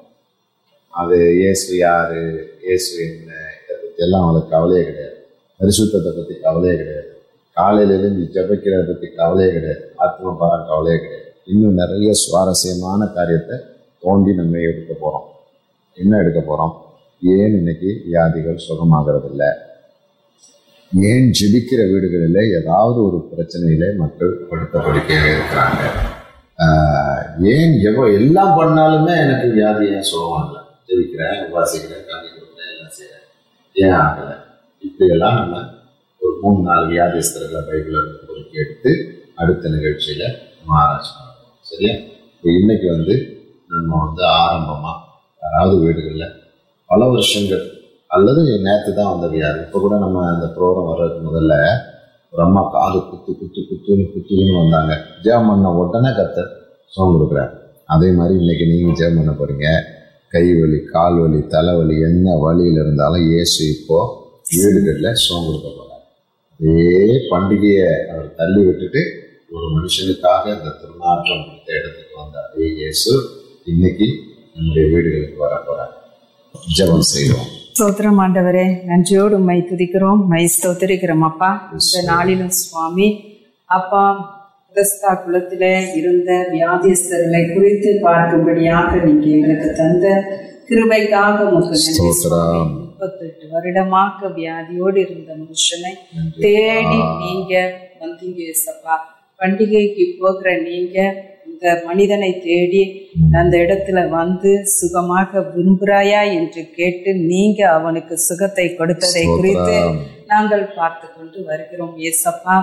அது 0.93 1.17
இயேசு 1.41 1.71
யாரு? 1.77 2.21
இயேசு 2.67 2.91
என்ன? 3.07 3.31
இதை 3.62 3.75
பத்தி 3.84 4.03
எல்லாம் 4.05 4.23
அவங்களுக்கு 4.23 4.53
கவலையே 4.57 4.84
கிடையாது. 4.89 5.17
பரிசுத்தத்தை 5.60 6.12
பத்தி 6.19 6.36
கவலையே 6.45 6.75
கிடையாது. 6.81 7.12
காலையில 7.57 7.97
இருந்து 7.99 8.23
ஜெபிக்கிறத 8.36 8.84
பத்தி 8.91 9.07
கவலையே 9.21 9.51
கிடையாது. 9.55 9.84
ஆத்ம 10.03 10.36
பாரம் 10.41 10.69
கவலையே 10.71 10.99
கிடையாது. 11.03 11.29
இன்னும் 11.53 11.79
நிறைய 11.84 12.12
சுவாரஸ்யமான 12.23 13.12
காரியத்தை 13.17 13.57
தோண்டி 14.03 14.31
நம்ம 14.41 14.63
எடுக்க 14.69 14.93
போறோம். 15.03 15.27
என்ன 15.97 16.17
எடுக்க 16.17 16.39
போறோம்? 16.41 16.73
ஏன் 17.23 17.56
இன்னைக்கு 17.56 17.89
வியாதிகள் 18.06 18.65
சுகமாகறதில்ல? 18.67 19.43
ஏன் 20.91 21.27
ஜெபிக்கிற 21.39 21.82
வீடுகளில் 21.91 22.54
ஏதாவது 22.60 22.99
ஒரு 23.04 23.30
பிரச்சனையில 23.32 23.97
மக்கள் 23.97 24.47
படுத்த 24.49 24.80
படுக்கையாக 24.80 25.27
இருக்கிறாங்க? 25.32 25.82
ஆஹ் 26.60 27.21
ஏன் 27.51 27.73
எவ்வளோ 27.82 28.08
எல்லாம் 28.13 28.58
பண்ணாலுமே 28.60 29.13
எனக்கு 29.25 29.47
வியாதி 29.49 29.86
ஏன் 29.95 30.10
சுகமாக 30.12 30.47
இல்லை 30.47 30.60
ஜெபிக்கிறேன் 30.88 31.38
உபாசிக்கிறேன் 31.45 32.08
காந்தி 32.10 32.30
கொடுக்குறேன் 32.30 32.71
எல்லாம் 32.73 32.95
செய்கிறேன் 32.97 33.27
ஏன் 33.75 33.95
ஆகலை? 34.01 34.36
இப்படியெல்லாம் 34.84 35.36
நம்ம 35.36 35.56
ஒரு 36.21 36.36
மூணு 36.41 36.62
நாலு 36.62 36.86
வியாதிஸ்தர்களை 36.91 37.62
பைபிளில் 37.69 38.25
பொறுக்கி 38.27 38.58
எடுத்து 38.58 38.91
அடுத்த 39.36 39.69
நிகழ்ச்சியில் 39.69 40.25
நம்ம 40.58 40.77
ஆராய்ச்சி 40.82 41.12
பண்ணுவோம் 41.13 41.38
சரியா? 41.65 41.93
இப்போ 42.34 42.49
இன்னைக்கு 42.60 42.88
வந்து 42.89 43.15
நம்ம 43.69 44.06
வந்து 44.06 44.23
ஆரம்பமாக 44.41 45.01
யாராவது 45.52 45.78
வீடுகளில். 45.86 46.28
பல 46.90 47.08
வருஷங்கள். 47.08 47.64
அல்லது 48.12 48.42
நேற்று 48.66 48.92
தான் 48.94 49.12
வந்தது 49.14 49.38
யார்? 49.38 49.58
இப்போ 49.66 49.80
கூட 49.80 49.96
நம்ம 49.98 50.24
அந்த 50.34 50.46
ப்ரோக்ராம் 50.56 50.90
வர்றதுக்கு 50.92 51.28
முதல்ல 51.30 51.54
ஒரு 52.34 52.42
அம்மா 52.44 52.62
காது 52.76 53.00
குத்து 53.10 53.32
குத்து 53.40 53.62
குத்துன்னு 53.70 54.04
குத்துன்னு 54.14 54.54
வந்தாங்க. 54.60 54.94
ஜெயம் 55.24 55.50
பண்ண 55.50 55.72
உடனே 55.82 56.12
கத்த 56.20 56.46
சோகம் 56.94 57.16
கொடுக்குறாரு. 57.16 57.52
அதே 57.86 58.10
மாதிரி 58.12 58.34
இன்னைக்கு 58.42 58.66
நீங்கள் 58.66 58.98
ஜெயம் 59.02 59.18
பண்ண 59.20 59.32
போறீங்க. 59.32 59.68
கை 60.34 60.46
வலி 60.60 60.80
கால் 60.94 61.18
வலி 61.20 61.40
தலைவலி 61.54 61.96
என்ன 62.10 62.36
வலியில் 62.36 62.80
இருந்தாலும் 62.84 63.26
இயேசு 63.32 63.62
இப்போது 63.76 64.12
வீடுகளில் 64.54 65.20
சோகம் 65.24 65.48
கொடுக்க 65.48 65.70
போகிறார் 65.70 66.06
அதே 66.52 66.86
பண்டிகையை 67.32 67.90
அவர் 68.12 68.30
தள்ளி 68.36 68.62
விட்டுட்டு 68.68 69.02
ஒரு 69.52 69.68
மனுஷனுக்காக 69.76 70.44
இந்த 70.58 70.70
திருநாற்றம் 70.82 71.46
கொடுத்த 71.48 71.70
இடத்துக்கு 71.80 72.16
வந்த 72.24 72.38
அதே 72.48 72.68
இயேசு 72.80 73.14
இன்னைக்கு 73.66 74.08
நம்முடைய 74.56 74.86
வீடுகளுக்கு 74.94 75.38
வர 75.46 75.56
போறார் 75.68 75.94
ஜெபம் 76.78 77.08
செய்வோம். 77.14 77.50
ஸ்தோத்திரம் 77.76 78.20
ஆண்டவரே 78.24 78.66
நன்றியோடு 78.90 79.36
உம்மை 79.40 79.58
துதிக்கிறோம் 79.70 80.22
மை 80.32 80.44
ஸ்தோத்திரிக்கிறோம் 80.56 81.26
அப்பா. 81.30 81.50
இந்த 81.78 82.00
நாளிலும் 82.12 82.54
சுவாமி 82.62 83.08
அப்பா 83.70 84.04
கிறிஸ்தா 84.76 85.12
குலத்தில 85.24 85.64
இருந்த 86.00 86.32
வியாதிஸ்தர்களை 86.54 87.42
குறித்து 87.54 87.90
பார்க்கும்படியாக 88.06 88.90
நீங்க 89.06 89.26
எங்களுக்கு 89.38 89.70
தந்த 89.82 90.06
கிருபைக்காக. 90.70 91.38
முப்பத்தெட்டு 91.54 93.46
வருடமாக 93.54 94.30
வியாதியோடு 94.38 95.00
இருந்த 95.06 95.30
மனுஷனை 95.42 95.94
தேடி 96.44 97.00
நீங்க 97.24 97.54
வந்தீங்க 98.02 98.40
ஏசப்பா. 98.54 98.96
பண்டிகைக்கு 99.40 100.06
போகிற 100.22 100.48
நீங்க 100.70 100.98
இந்த 101.62 101.82
மனிதனை 101.86 102.30
தேடி 102.43 102.80
அந்த 103.32 103.54
இடத்துல 103.58 104.00
வந்து 104.10 104.52
சுகமாக 104.65 105.41
விரும்புகிறாயா 105.56 106.21
என்று 106.34 106.62
கேட்டு 106.76 107.10
நீங்க 107.26 107.60
அவனுக்கு 107.71 108.15
சுகத்தை 108.17 108.65
கொடுத்ததை 108.76 109.26
குறித்து 109.26 109.76
நாங்கள் 110.26 110.63
பார்த்து 110.76 111.08
கொண்டு 111.17 111.39
வருகிறோம். 111.43 111.93
ஏசப்பா 112.00 112.56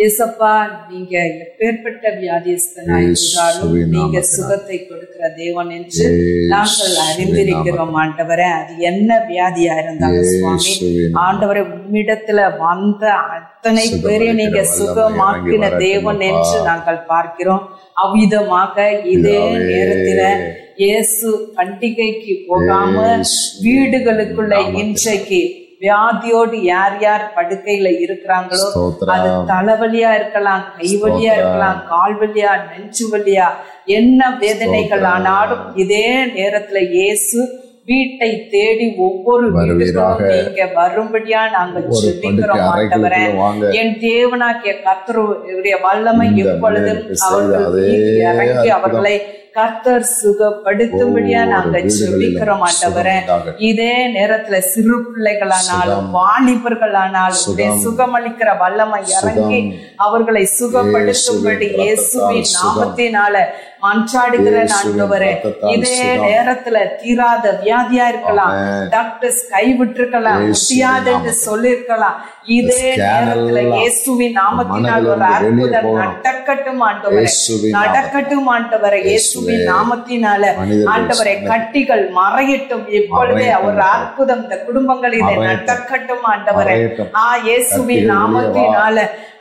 ஏசப்பா 0.00 0.50
நீங்க 0.90 1.14
எப்பேற்பட்ட 1.44 2.10
வியாதிஸ்தனாய் 2.20 3.06
இருந்தாலும் 3.06 3.72
நீங்க 3.94 4.18
சுகத்தை 4.28 4.76
கொடுக்கிற 4.80 5.22
தேவன் 5.40 5.70
என்று 5.70 6.06
நாங்கள் 6.52 6.94
அறிந்திருக்கிறோம் 7.06 7.94
ஆண்டவரே. 8.02 8.46
அது 8.58 8.72
என்ன 8.90 9.18
வியாதியா 9.30 9.74
இருந்தாலும் 9.82 10.30
சுவாமி 10.32 10.74
ஆண்டவரை 11.24 11.62
உம்மிடத்துல 11.74 12.46
வந்த 12.62 13.04
அத்தனை 13.36 13.84
பேரையும் 14.04 14.40
நீங்க 14.42 14.62
சுகமாக்கின 14.78 15.72
தேவன் 15.84 16.22
என்று 16.30 16.58
நாங்கள் 16.70 17.06
பார்க்கிறோம். 17.12 17.64
அவ்விதமாக 17.96 18.76
இதே 19.14 19.38
நேரத்துல 19.70 20.20
இயேசு 20.82 21.28
பண்டிகைக்கு 21.56 22.34
போகாம 22.48 22.94
வீடுகளுக்குள்ள 23.64 24.54
இன்றைக்கு 24.82 25.40
வியாதியோடு 25.80 26.56
யார் 26.64 26.96
யார் 27.00 27.24
படுக்கையில 27.36 27.88
இருக்கிறாங்களோ 28.02 28.66
அது 29.14 29.28
தலைவலியா 29.50 30.10
இருக்கலாம் 30.18 30.64
கைவலியா 30.76 31.32
இருக்கலாம் 31.38 31.80
கால் 31.90 32.16
வலியா 32.20 32.52
நெஞ்சு 32.66 33.06
வலியா 33.12 33.48
என்ன 33.94 34.20
வேதனைகள் 34.40 35.06
ஆனாலும் 35.12 35.64
இதே 35.76 36.06
நேரத்துல 36.36 36.82
இயேசு 36.94 37.40
வீட்டை 37.88 38.28
தேடி 38.50 38.86
ஒவ்வொரு 39.04 39.46
வீட்டுக்கும் 39.54 40.18
நீங்க 40.32 40.64
வரும்படியா 40.74 41.40
நாங்கள் 41.54 41.86
ஜெபிக்கிறோம் 41.96 42.64
ஆண்டவரே. 42.72 43.22
என் 43.80 43.94
தேவனாகிய 44.02 44.72
கர்த்தருடைய 44.84 45.76
வல்லமை 45.84 46.28
எப்பொழுதும் 46.44 47.00
அவர்கள் 47.28 47.66
இறங்கி 48.26 48.70
அவர்களை 48.76 49.14
கர்த்தர் 49.56 50.04
சுகப்படுத்தும்படியா 50.18 51.40
நாங்க 51.52 51.78
ஜெபிக்கிறோம் 51.94 52.62
ஆண்டவரே 52.66 53.14
இதே 53.68 53.94
நேரத்துல 54.16 54.58
சிறு 54.72 54.98
பிள்ளைகளானாலும் 55.06 56.10
வாலிபர்களானாலும் 56.18 57.80
சுகமளிக்கிற 57.84 58.52
வல்லமை 58.62 59.00
இறங்கி 59.16 59.60
அவர்களை 60.06 60.44
சுகப்படுத்தும்படி 60.58 61.68
இயேசுவின் 61.80 62.48
நாமத்தினால 62.58 63.34
மன்றாடுகிற 63.84 64.56
ஆண்டவரே. 64.78 65.28
இதே 65.74 65.92
நேரத்துல 66.24 66.76
தீராத 66.98 67.44
வியாதியா 67.60 68.06
இருக்கலாம். 68.12 68.50
டாக்டர்ஸ் 68.94 69.40
கைவிட்டிருக்கலாம் 69.52 70.42
முடியாது 70.48 71.10
என்று 71.14 71.32
சொல்லிருக்கலாம். 71.46 72.18
இதே 72.56 72.82
நேரத்துல 73.02 73.62
இயேசுவின் 73.78 74.36
நாமத்தினால் 74.40 75.06
ஒரு 75.12 75.24
அற்புதம் 75.30 75.88
நடக்கட்டும் 76.02 76.82
ஆண்டவரே 76.88 77.24
நடக்கட்டும் 77.78 78.50
ஆண்டவரை 78.56 79.00
இயேசு 79.08 79.39
இயேசுவின் 79.40 79.68
நாமத்தினால 79.72 80.42
ஆண்டவரை 80.92 81.34
கட்டிகள் 81.50 82.04
மறையட்டும் 82.18 82.84
இப்பொழுதே. 82.98 83.48
ஒரு 83.66 83.80
அற்புதம் 83.94 84.42
இந்த 84.44 84.56
குடும்பங்களில் 84.66 85.24
மறையட்டும். 85.26 85.70
நடக்கட்டும் 85.70 86.24
ஆண்டவரே. 86.32 86.74
ஆ 87.22 87.26
இயேசுவின் 87.46 88.08
நாமத்தினால 88.12 88.96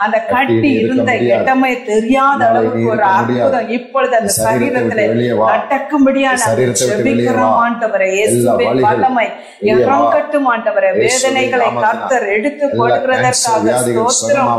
அந்த 0.05 0.17
கட்டி 0.33 0.69
இருந்த. 0.83 1.11
இடமே 1.35 1.71
தெரியாத 1.91 2.41
அளவுக்கு 2.49 2.85
ஒரு. 2.93 3.03
அற்புதம் 3.17 3.69
இப்பொழுது 3.77 4.13
அந்த 4.19 4.31
சரீரத்தை 4.37 4.69
சரீரத்திலே 4.69 5.05
விட்டு 5.07 5.15
வெளியே 5.15 5.33
வா. 5.41 5.49
நடக்கும்படியா 5.53 6.31
நாங்கள் 6.31 6.47
சரீரத்தை 6.47 6.87
விட்டு 6.87 7.03
வெளியே 7.03 7.25
ஜெபிக்கிறோம். 7.25 7.57
ஆண்டவரே 7.65 8.09
இயேசுவின் 8.17 8.81
வல்லமை. 8.87 9.27
இறங்கட்டும் 9.71 10.49
ஆண்டவரே 10.53 10.91
வேதனைகளை 11.03 11.69
கர்த்தர் 11.83 12.27
எடுத்து 12.37 12.65
வியாதிகள் 12.77 13.37
ஸ்தோத்திரம் 13.43 14.51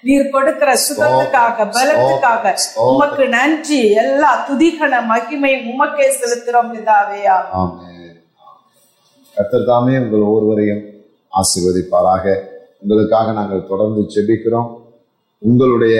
நீர் 0.01 0.29
கொடுக்கிற 0.29 0.73
சுகத்துக்காக 0.73 1.70
பலத்துக்காக. 1.70 2.57
உமக்கு 2.75 3.29
நன்றி. 3.29 3.90
எல்லா 3.90 4.47
துதிகன 4.49 5.05
மகிமை 5.05 5.55
உமக்கே 5.55 6.12
செலுத்துறோம் 6.20 6.70
பிதாவே. 6.75 7.29
ஆமென். 7.53 7.92
கத்தர் 9.37 9.53
கர்த்தர் 9.55 9.68
தாமே 9.70 9.99
உங்கள் 9.99 10.20
ஒவ்வொருவரையும் 10.20 10.83
ஆசிர்வதிப்பாராக. 11.33 12.25
உங்களுக்காக 12.83 13.33
நாங்கள் 13.33 13.68
தொடர்ந்து 13.70 14.01
ஜெபிக்கிறோம் 14.14 14.68
உங்களுடைய 15.42 15.97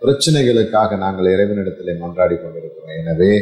பிரச்சனைகளுக்காக 0.00 0.96
நாங்கள் 0.96 1.28
இறைவனிடத்தில் 1.34 2.00
மன்றாடி 2.02 2.36
கொண்டிருக்கிறோம். 2.42 2.96
எனவே 3.00 3.32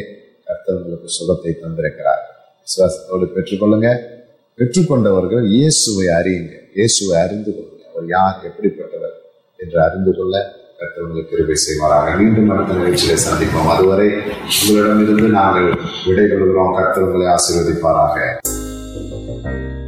கர்த்தர் 0.47 0.79
உங்களுக்கு 0.79 1.09
சுகத்தை 1.09 1.53
தந்திருக்கிறார். 1.63 2.23
விசுவாசத்தோடு 2.65 3.27
பெற்றுக்கொள்ளுங்க. 3.37 3.89
பெற்றுக்கொண்டவர்கள் 4.59 5.45
இயேசுவை 5.57 6.07
அறியுங்க. 6.19 6.55
இயேசுவை 6.77 7.21
அறிந்து 7.25 7.51
கொள்ளுங்க. 7.57 7.85
அவர் 7.93 8.07
யார் 8.07 8.37
எப்படிப்பட்டவர் 8.49 9.17
என்று 9.57 9.79
அறிந்து 9.87 10.15
கொள்ள 10.19 10.35
கர்த்தர் 10.79 11.05
உங்களுக்கு 11.05 11.37
கிருபை 11.37 11.57
செய்வாராக. 11.67 12.17
மீண்டும் 12.21 12.51
அடுத்த 12.51 12.73
நிகழ்ச்சியை 12.73 13.17
சந்திப்போம். 13.29 13.71
அதுவரை 13.77 14.09
உங்களிடமிருந்து 14.59 15.29
நாங்கள் 15.29 15.71
விடைபெறுகிறோம். 16.07 16.75
கர்த்தர் 16.81 17.07
உங்களை 17.09 17.29
ஆசீர்வதிப்பாராக. 17.37 18.19
thank 19.43 19.57
you. 19.63 19.82